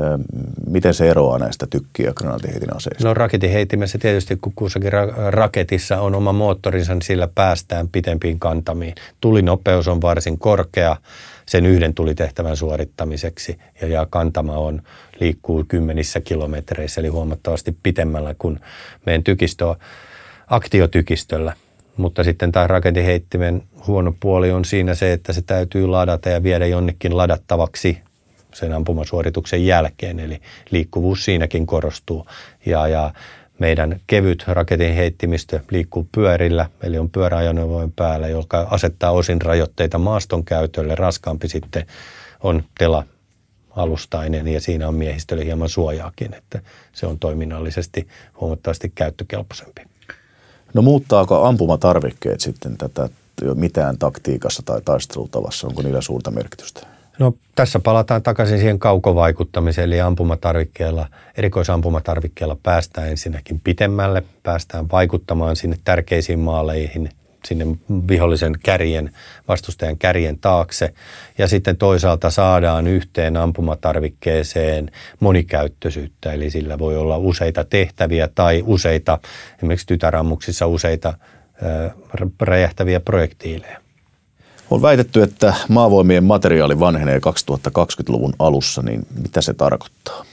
Ähm, 0.00 0.20
miten 0.66 0.94
se 0.94 1.10
eroaa 1.10 1.38
näistä 1.38 1.66
tykki- 1.70 2.02
ja 2.02 2.12
granaatiheitin 2.12 2.76
aseista? 2.76 3.08
No 3.08 3.14
raketinheitimessä 3.14 3.98
tietysti, 3.98 4.36
kun 4.36 4.52
kussakin 4.56 4.92
ra- 4.92 5.30
raketissa 5.30 6.00
on 6.00 6.14
oma 6.14 6.32
moottorinsa, 6.32 6.94
niin 6.94 7.02
sillä 7.02 7.28
päästään 7.34 7.88
pitempiin 7.88 8.38
kantamiin. 8.38 8.94
Tulinopeus 9.20 9.88
on 9.88 10.02
varsin 10.02 10.38
korkea 10.38 10.96
sen 11.46 11.66
yhden 11.66 11.94
tulitehtävän 11.94 12.56
suorittamiseksi 12.56 13.58
ja, 13.80 13.88
ja 13.88 14.06
kantama 14.10 14.52
on, 14.52 14.82
liikkuu 15.20 15.64
kymmenissä 15.68 16.20
kilometreissä, 16.20 17.00
eli 17.00 17.08
huomattavasti 17.08 17.76
pitemmällä 17.82 18.34
kuin 18.38 18.60
meidän 19.06 19.24
tykistö 19.24 19.74
aktiotykistöllä. 20.52 21.52
Mutta 21.96 22.24
sitten 22.24 22.52
tämä 22.52 22.66
raketinheittimen 22.66 23.62
huono 23.86 24.14
puoli 24.20 24.50
on 24.50 24.64
siinä 24.64 24.94
se, 24.94 25.12
että 25.12 25.32
se 25.32 25.42
täytyy 25.42 25.86
ladata 25.86 26.28
ja 26.28 26.42
viedä 26.42 26.66
jonnekin 26.66 27.16
ladattavaksi 27.16 27.98
sen 28.54 28.72
ampumasuorituksen 28.72 29.66
jälkeen. 29.66 30.20
Eli 30.20 30.40
liikkuvuus 30.70 31.24
siinäkin 31.24 31.66
korostuu. 31.66 32.26
Ja, 32.66 32.88
ja 32.88 33.12
meidän 33.58 34.00
kevyt 34.06 34.44
raketinheittimistö 34.46 35.60
liikkuu 35.70 36.08
pyörillä, 36.14 36.66
eli 36.82 36.98
on 36.98 37.10
pyöräajoneuvojen 37.10 37.92
päällä, 37.92 38.28
joka 38.28 38.66
asettaa 38.70 39.10
osin 39.10 39.42
rajoitteita 39.42 39.98
maaston 39.98 40.44
käytölle. 40.44 40.94
Raskaampi 40.94 41.48
sitten 41.48 41.86
on 42.40 42.64
tela 42.78 43.04
alustainen 43.70 44.48
ja 44.48 44.60
siinä 44.60 44.88
on 44.88 44.94
miehistölle 44.94 45.44
hieman 45.44 45.68
suojaakin, 45.68 46.34
että 46.34 46.60
se 46.92 47.06
on 47.06 47.18
toiminnallisesti 47.18 48.08
huomattavasti 48.40 48.92
käyttökelpoisempi. 48.94 49.91
No 50.74 50.82
muuttaako 50.82 51.44
ampumatarvikkeet 51.44 52.40
sitten 52.40 52.78
tätä 52.78 53.08
mitään 53.54 53.98
taktiikassa 53.98 54.62
tai 54.62 54.80
taistelutavassa? 54.84 55.66
Onko 55.66 55.82
niillä 55.82 56.00
suurta 56.00 56.30
merkitystä? 56.30 56.86
No 57.18 57.34
tässä 57.54 57.78
palataan 57.78 58.22
takaisin 58.22 58.58
siihen 58.58 58.78
kaukovaikuttamiseen, 58.78 59.86
eli 59.86 60.00
ampumatarvikkeella, 60.00 61.06
erikoisampumatarvikkeella 61.36 62.56
päästään 62.62 63.08
ensinnäkin 63.08 63.60
pitemmälle, 63.64 64.22
päästään 64.42 64.90
vaikuttamaan 64.92 65.56
sinne 65.56 65.78
tärkeisiin 65.84 66.38
maaleihin, 66.38 67.10
sinne 67.44 67.66
vihollisen 68.08 68.54
kärjen, 68.62 69.10
vastustajan 69.48 69.98
kärjen 69.98 70.38
taakse. 70.38 70.94
Ja 71.38 71.48
sitten 71.48 71.76
toisaalta 71.76 72.30
saadaan 72.30 72.86
yhteen 72.86 73.36
ampumatarvikkeeseen 73.36 74.90
monikäyttöisyyttä, 75.20 76.32
eli 76.32 76.50
sillä 76.50 76.78
voi 76.78 76.96
olla 76.96 77.18
useita 77.18 77.64
tehtäviä 77.64 78.28
tai 78.34 78.62
useita, 78.66 79.18
esimerkiksi 79.56 79.86
tytärammuksissa 79.86 80.66
useita 80.66 81.14
räjähtäviä 82.40 83.00
projektiileja. 83.00 83.78
On 84.70 84.82
väitetty, 84.82 85.22
että 85.22 85.54
maavoimien 85.68 86.24
materiaali 86.24 86.80
vanhenee 86.80 87.18
2020-luvun 87.18 88.34
alussa, 88.38 88.82
niin 88.82 89.06
mitä 89.22 89.40
se 89.40 89.54
tarkoittaa? 89.54 90.24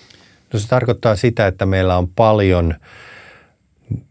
No 0.54 0.60
se 0.60 0.68
tarkoittaa 0.68 1.16
sitä, 1.16 1.48
että 1.48 1.66
meillä 1.66 1.98
on 1.98 2.08
paljon– 2.08 2.74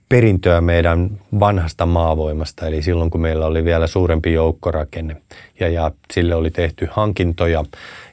perintöä 0.08 0.60
meidän 0.60 1.10
vanhasta 1.40 1.86
maavoimasta, 1.86 2.66
eli 2.66 2.82
silloin 2.82 3.10
kun 3.10 3.20
meillä 3.20 3.46
oli 3.46 3.64
vielä 3.64 3.86
suurempi 3.86 4.32
joukkorakenne 4.32 5.16
ja, 5.60 5.68
ja 5.68 5.90
sille 6.12 6.34
oli 6.34 6.50
tehty 6.50 6.88
hankintoja. 6.90 7.64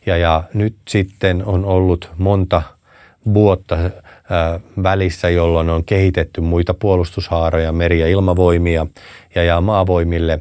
Ja, 0.06 0.18
ja 0.18 0.44
nyt 0.54 0.76
sitten 0.88 1.46
on 1.46 1.66
ollut 1.66 2.10
monta 2.18 2.62
vuotta 3.34 3.78
ää, 4.30 4.60
välissä, 4.84 5.30
jolloin 5.30 5.70
on 5.70 5.84
kehitetty 5.84 6.42
muita 6.42 6.74
puolustushaaroja, 6.74 7.72
meri- 7.72 8.00
ja 8.00 8.08
ilmavoimia 8.08 8.88
ja, 9.36 9.44
ja 9.44 9.62
maavoimille, 9.62 10.40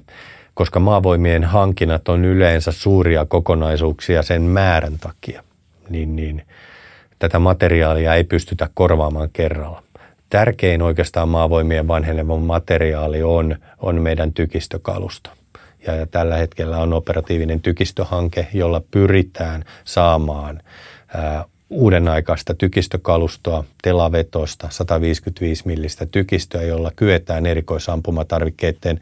koska 0.55 0.81
maavoimien 0.81 1.45
hankinnat 1.45 2.09
on 2.09 2.25
yleensä 2.25 2.73
suuria 2.73 3.25
kokonaisuuksia 3.25 4.23
sen 4.23 4.43
määrän 4.43 4.99
takia, 5.01 5.43
niin, 5.89 6.17
niin 6.17 6.43
tätä 7.19 7.39
materiaalia 7.39 8.15
ei 8.15 8.25
pystytä 8.25 8.69
korvaamaan 8.75 9.29
kerralla 9.33 9.83
tärkein 10.35 10.83
oikeastaan 10.83 11.29
maavoimien 11.29 11.89
vanheneva 11.89 12.37
materiaali 12.37 13.23
on, 13.23 13.57
on 13.79 14.01
meidän 14.01 14.33
tykistökalusto. 14.33 15.31
Ja, 15.87 15.95
ja 15.95 16.07
tällä 16.07 16.37
hetkellä 16.37 16.79
on 16.79 16.93
operatiivinen 16.93 17.61
tykistöhanke, 17.61 18.47
jolla 18.53 18.83
pyritään 18.91 19.65
saamaan 19.85 20.63
ää, 21.15 21.45
uuden 21.71 22.09
aikaista 22.09 22.55
tykistökalustoa, 22.55 23.65
telavetosta, 23.83 24.69
155 24.71 25.67
millistä 25.67 26.07
tykistöä, 26.07 26.63
jolla 26.63 26.93
kyetään 26.97 27.47
erikoisampumatarvikkeiden 27.47 29.01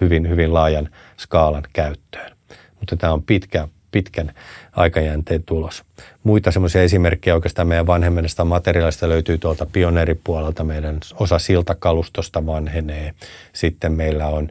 hyvin, 0.00 0.28
hyvin 0.28 0.54
laajan 0.54 0.88
skaalan 1.16 1.64
käyttöön. 1.72 2.32
Mutta 2.80 2.96
tämä 2.96 3.12
on 3.12 3.22
pitkä, 3.22 3.68
pitkän 3.94 4.32
aikajänteen 4.72 5.42
tulos. 5.42 5.82
Muita 6.24 6.50
semmoisia 6.50 6.82
esimerkkejä 6.82 7.34
oikeastaan 7.34 7.68
meidän 7.68 7.86
vanhemmista 7.86 8.44
materiaalista 8.44 9.08
löytyy 9.08 9.38
tuolta 9.38 9.66
pioneeripuolelta. 9.72 10.64
Meidän 10.64 10.98
osa 11.14 11.38
siltakalustosta 11.38 12.46
vanhenee. 12.46 13.14
Sitten 13.52 13.92
meillä 13.92 14.26
on 14.26 14.48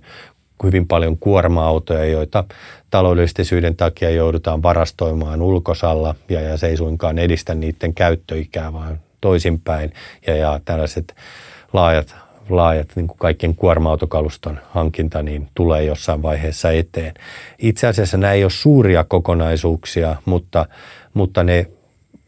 hyvin 0.63 0.87
paljon 0.87 1.17
kuorma-autoja, 1.17 2.05
joita 2.05 2.43
taloudellisten 2.89 3.45
syiden 3.45 3.75
takia 3.75 4.09
joudutaan 4.09 4.63
varastoimaan 4.63 5.41
ulkosalla 5.41 6.15
ja, 6.29 6.41
ja 6.41 6.57
se 6.57 6.67
ei 6.67 6.77
suinkaan 6.77 7.19
edistä 7.19 7.55
niiden 7.55 7.93
käyttöikää, 7.93 8.73
vaan 8.73 8.99
toisinpäin. 9.21 9.93
Ja, 10.27 10.35
ja 10.35 10.59
tällaiset 10.65 11.15
laajat 11.73 12.15
laajat 12.49 12.87
niin 12.95 13.07
kuin 13.07 13.17
kaikkien 13.17 13.55
kuorma-autokaluston 13.55 14.59
hankinta 14.69 15.23
niin 15.23 15.47
tulee 15.55 15.83
jossain 15.83 16.21
vaiheessa 16.21 16.71
eteen. 16.71 17.13
Itse 17.59 17.87
asiassa 17.87 18.17
nämä 18.17 18.33
ei 18.33 18.43
ole 18.43 18.51
suuria 18.51 19.03
kokonaisuuksia, 19.03 20.15
mutta, 20.25 20.65
mutta 21.13 21.43
ne 21.43 21.67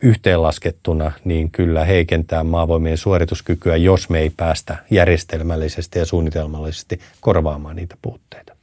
yhteenlaskettuna 0.02 1.12
niin 1.24 1.52
kyllä 1.52 1.86
heikentää 1.86 2.44
maavoimien 2.44 2.98
suorituskykyä, 2.98 3.78
jos 3.78 4.10
me 4.10 4.20
ei 4.20 4.30
päästä 4.30 4.78
järjestelmällisesti 4.92 6.00
ja 6.00 6.06
suunnitelmallisesti 6.06 7.00
korvaamaan 7.22 7.76
niitä 7.76 7.98
puutteita. 8.02 8.55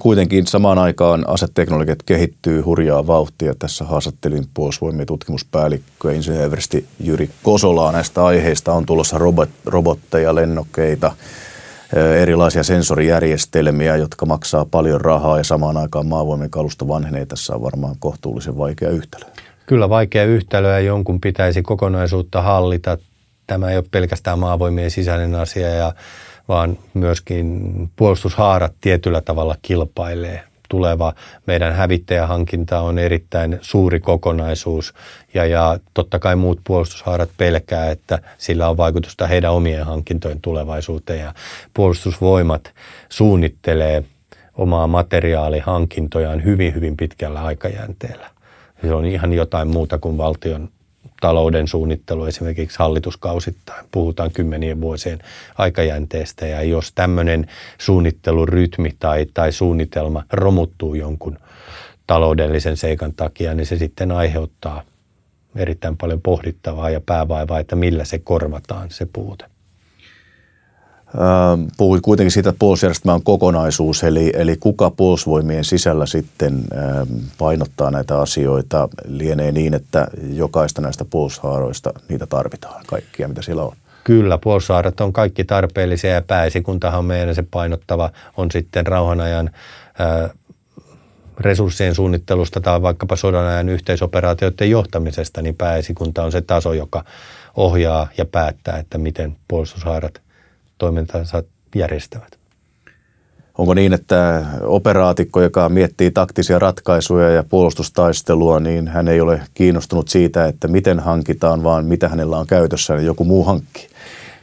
Kuitenkin 0.00 0.46
samaan 0.46 0.78
aikaan 0.78 1.28
aseteknologiat 1.28 2.02
kehittyy 2.02 2.60
hurjaa 2.60 3.06
vauhtia. 3.06 3.54
Tässä 3.58 3.84
haastattelin 3.84 4.44
puolustusvoimien 4.54 5.06
tutkimuspäällikkö 5.06 6.12
insinööri 6.12 6.86
Jyri 7.00 7.30
Kosolaa 7.42 7.92
näistä 7.92 8.24
aiheista. 8.24 8.72
On 8.72 8.86
tulossa 8.86 9.18
robot, 9.18 9.48
robotteja, 9.66 10.34
lennokkeita 10.34 11.12
erilaisia 12.20 12.62
sensorijärjestelmiä, 12.62 13.96
jotka 13.96 14.26
maksaa 14.26 14.64
paljon 14.64 15.00
rahaa 15.00 15.38
ja 15.38 15.44
samaan 15.44 15.76
aikaan 15.76 16.06
maavoimien 16.06 16.50
kalusto 16.50 16.88
vanhenee. 16.88 17.26
Tässä 17.26 17.54
on 17.54 17.62
varmaan 17.62 17.96
kohtuullisen 17.98 18.58
vaikea 18.58 18.90
yhtälö. 18.90 19.24
Kyllä 19.66 19.88
vaikea 19.88 20.24
yhtälö 20.24 20.72
ja 20.72 20.80
jonkun 20.80 21.20
pitäisi 21.20 21.62
kokonaisuutta 21.62 22.42
hallita. 22.42 22.98
Tämä 23.46 23.70
ei 23.70 23.76
ole 23.76 23.84
pelkästään 23.90 24.38
maavoimien 24.38 24.90
sisäinen 24.90 25.34
asia, 25.34 25.68
ja, 25.68 25.92
vaan 26.48 26.78
myöskin 26.94 27.70
puolustushaarat 27.96 28.72
tietyllä 28.80 29.20
tavalla 29.20 29.56
kilpailee 29.62 30.42
tuleva 30.68 31.14
meidän 31.46 31.72
hävittäjähankinta 31.72 32.80
on 32.80 32.98
erittäin 32.98 33.58
suuri 33.60 34.00
kokonaisuus 34.00 34.94
ja, 35.34 35.46
ja 35.46 35.78
totta 35.94 36.18
kai 36.18 36.36
muut 36.36 36.60
puolustushaarat 36.64 37.30
pelkää, 37.36 37.90
että 37.90 38.18
sillä 38.38 38.68
on 38.68 38.76
vaikutusta 38.76 39.26
heidän 39.26 39.52
omien 39.52 39.86
hankintojen 39.86 40.40
tulevaisuuteen 40.40 41.20
ja 41.20 41.34
puolustusvoimat 41.74 42.74
suunnittelee 43.08 44.04
omaa 44.54 44.86
materiaalihankintojaan 44.86 46.44
hyvin, 46.44 46.74
hyvin 46.74 46.96
pitkällä 46.96 47.44
aikajänteellä. 47.44 48.30
Se 48.80 48.94
on 48.94 49.04
ihan 49.04 49.32
jotain 49.32 49.68
muuta 49.68 49.98
kuin 49.98 50.18
valtion 50.18 50.68
talouden 51.20 51.68
suunnittelu 51.68 52.24
esimerkiksi 52.24 52.78
hallituskausittain. 52.78 53.86
Puhutaan 53.90 54.30
kymmenien 54.30 54.80
vuosien 54.80 55.18
aikajänteestä 55.58 56.46
ja 56.46 56.62
jos 56.62 56.92
tämmöinen 56.92 57.46
suunnittelurytmi 57.78 58.90
tai, 58.98 59.26
tai 59.34 59.52
suunnitelma 59.52 60.24
romuttuu 60.32 60.94
jonkun 60.94 61.38
taloudellisen 62.06 62.76
seikan 62.76 63.14
takia, 63.14 63.54
niin 63.54 63.66
se 63.66 63.78
sitten 63.78 64.12
aiheuttaa 64.12 64.82
erittäin 65.56 65.96
paljon 65.96 66.20
pohdittavaa 66.22 66.90
ja 66.90 67.00
päävaivaa, 67.00 67.60
että 67.60 67.76
millä 67.76 68.04
se 68.04 68.18
korvataan 68.18 68.90
se 68.90 69.06
puute. 69.12 69.44
Ähm, 71.14 71.66
puhuit 71.76 72.02
kuitenkin 72.02 72.30
siitä, 72.30 72.50
että 72.50 72.58
puolustusjärjestelmä 72.58 73.14
on 73.14 73.22
kokonaisuus, 73.22 74.04
eli, 74.04 74.32
eli 74.34 74.56
kuka 74.56 74.90
puolustusvoimien 74.90 75.64
sisällä 75.64 76.06
sitten 76.06 76.64
ähm, 76.76 77.08
painottaa 77.38 77.90
näitä 77.90 78.20
asioita. 78.20 78.88
Lienee 79.04 79.52
niin, 79.52 79.74
että 79.74 80.08
jokaista 80.32 80.80
näistä 80.80 81.04
puolustushaaroista 81.04 81.92
niitä 82.08 82.26
tarvitaan, 82.26 82.84
kaikkia 82.86 83.28
mitä 83.28 83.42
siellä 83.42 83.62
on. 83.62 83.76
Kyllä, 84.04 84.38
puolustushaarat 84.38 85.00
on 85.00 85.12
kaikki 85.12 85.44
tarpeellisia 85.44 86.10
ja 86.10 86.22
pääesikuntahan 86.22 87.04
meidän 87.04 87.34
se 87.34 87.44
painottava 87.50 88.10
on 88.36 88.50
sitten 88.50 88.86
rauhanajan 88.86 89.50
äh, 90.00 90.30
resurssien 91.38 91.94
suunnittelusta 91.94 92.60
tai 92.60 92.82
vaikkapa 92.82 93.16
sodan 93.16 93.46
ajan 93.46 93.68
yhteisoperaatioiden 93.68 94.70
johtamisesta, 94.70 95.42
niin 95.42 95.56
pääesikunta 95.56 96.24
on 96.24 96.32
se 96.32 96.40
taso, 96.40 96.72
joka 96.72 97.04
ohjaa 97.56 98.08
ja 98.18 98.24
päättää, 98.24 98.78
että 98.78 98.98
miten 98.98 99.36
puolustushaarat 99.48 100.27
toimintansa 100.78 101.42
järjestävät. 101.74 102.38
Onko 103.58 103.74
niin, 103.74 103.92
että 103.92 104.46
operaatikko, 104.62 105.42
joka 105.42 105.68
miettii 105.68 106.10
taktisia 106.10 106.58
ratkaisuja 106.58 107.30
ja 107.30 107.42
puolustustaistelua, 107.42 108.60
niin 108.60 108.88
hän 108.88 109.08
ei 109.08 109.20
ole 109.20 109.42
kiinnostunut 109.54 110.08
siitä, 110.08 110.46
että 110.46 110.68
miten 110.68 111.00
hankitaan, 111.00 111.62
vaan 111.62 111.84
mitä 111.84 112.08
hänellä 112.08 112.38
on 112.38 112.46
käytössä, 112.46 112.94
niin 112.94 113.06
joku 113.06 113.24
muu 113.24 113.44
hankkii? 113.44 113.88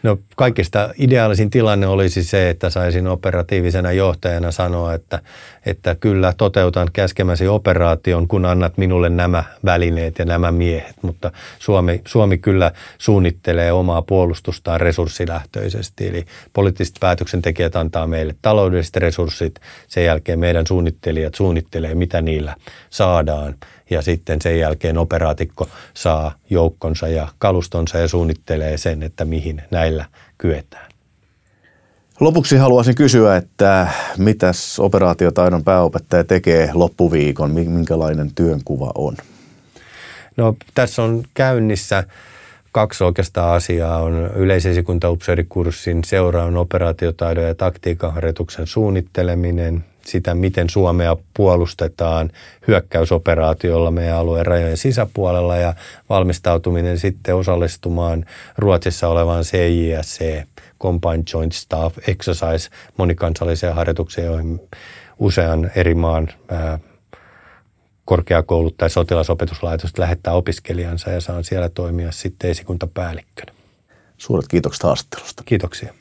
No 0.06 0.18
kaikista 0.36 0.90
ideaalisin 0.98 1.50
tilanne 1.50 1.88
olisi 1.88 2.24
se, 2.24 2.50
että 2.50 2.70
saisin 2.70 3.08
operatiivisena 3.08 3.92
johtajana 3.92 4.52
sanoa, 4.52 4.94
että, 4.94 5.20
että 5.66 5.96
kyllä 5.96 6.34
toteutan 6.38 6.88
käskemäsi 6.94 7.48
operaation, 7.48 8.28
kun 8.28 8.46
annat 8.46 8.78
minulle 8.78 9.10
nämä 9.10 9.44
välineet 9.66 10.20
ja 10.20 10.26
nämä 10.26 10.52
miehet. 10.52 10.96
Mutta 11.02 11.32
Suomi, 11.60 12.02
Suomi 12.08 12.38
kyllä 12.38 12.72
suunnittelee 12.98 13.72
omaa 13.72 14.02
puolustustaan 14.02 14.82
resurssilähtöisesti. 14.82 16.08
Eli 16.08 16.26
poliittiset 16.54 16.96
päätöksentekijät 17.00 17.76
antaa 17.76 18.08
meille 18.08 18.36
taloudelliset 18.42 18.96
resurssit, 18.96 19.60
sen 19.88 20.06
jälkeen 20.06 20.40
meidän 20.40 20.68
suunnittelijat 20.68 21.36
suunnittelee, 21.36 21.96
mitä 21.96 22.22
niillä 22.22 22.56
saadaan– 22.90 23.56
ja 23.90 24.02
sitten 24.02 24.42
sen 24.42 24.60
jälkeen 24.60 24.98
operaatikko 24.98 25.68
saa 25.94 26.36
joukkonsa 26.50 27.08
ja 27.08 27.28
kalustonsa 27.38 27.98
ja 27.98 28.08
suunnittelee 28.08 28.78
sen, 28.78 29.04
että 29.04 29.26
mihin 29.26 29.62
näillä 29.72 30.06
kyetään. 30.38 30.92
Lopuksi 32.20 32.58
haluaisin 32.58 32.96
kysyä, 32.96 33.36
että 33.36 33.88
mitäs 34.18 34.80
operaatiotaidon 34.80 35.64
pääopettaja 35.64 36.24
tekee 36.24 36.70
loppuviikon, 36.74 37.52
minkälainen 37.52 38.32
työnkuva 38.36 38.92
on? 38.96 39.18
No 40.38 40.56
tässä 40.74 41.04
on 41.04 41.24
käynnissä 41.34 42.04
kaksi 42.72 43.04
oikeastaan 43.04 43.56
asiaa. 43.56 44.00
On 44.00 44.32
yleisesikuntaupseerikurssin 44.36 46.04
seuraavan 46.04 46.58
operaatiotaidon 46.58 47.44
ja 47.44 47.56
taktiikan 47.56 48.14
harjoituksen 48.14 48.68
suunnitteleminen 48.68 49.86
sitä, 50.08 50.36
miten 50.36 50.70
Suomea 50.70 51.18
puolustetaan 51.34 52.32
hyökkäysoperaatiolla 52.68 53.92
meidän 53.92 54.18
alueen 54.18 54.46
rajojen 54.46 54.78
sisäpuolella 54.78 55.58
ja 55.58 55.74
valmistautuminen 56.10 57.00
sitten 57.00 57.36
osallistumaan 57.36 58.26
Ruotsissa 58.58 59.08
olevaan 59.08 59.44
CJSC, 59.44 60.44
Combined 60.82 61.24
Joint 61.34 61.54
Staff 61.54 61.98
Exercise, 62.10 62.70
monikansalliseen 62.98 63.76
harjoitukseen, 63.76 64.28
joihin 64.28 64.70
usean 65.20 65.72
eri 65.76 65.96
maan 65.96 66.28
korkeakoulut 68.06 68.78
tai 68.78 68.90
sotilasopetuslaitos 68.90 69.98
lähettää 69.98 70.34
opiskelijansa 70.34 71.12
ja 71.12 71.22
saan 71.22 71.44
siellä 71.44 71.70
toimia 71.70 72.12
sitten 72.12 72.52
esikuntapäällikkönä. 72.52 73.52
Suuret 74.18 74.48
kiitokset 74.48 74.84
haastattelusta. 74.84 75.44
Kiitoksia. 75.46 75.94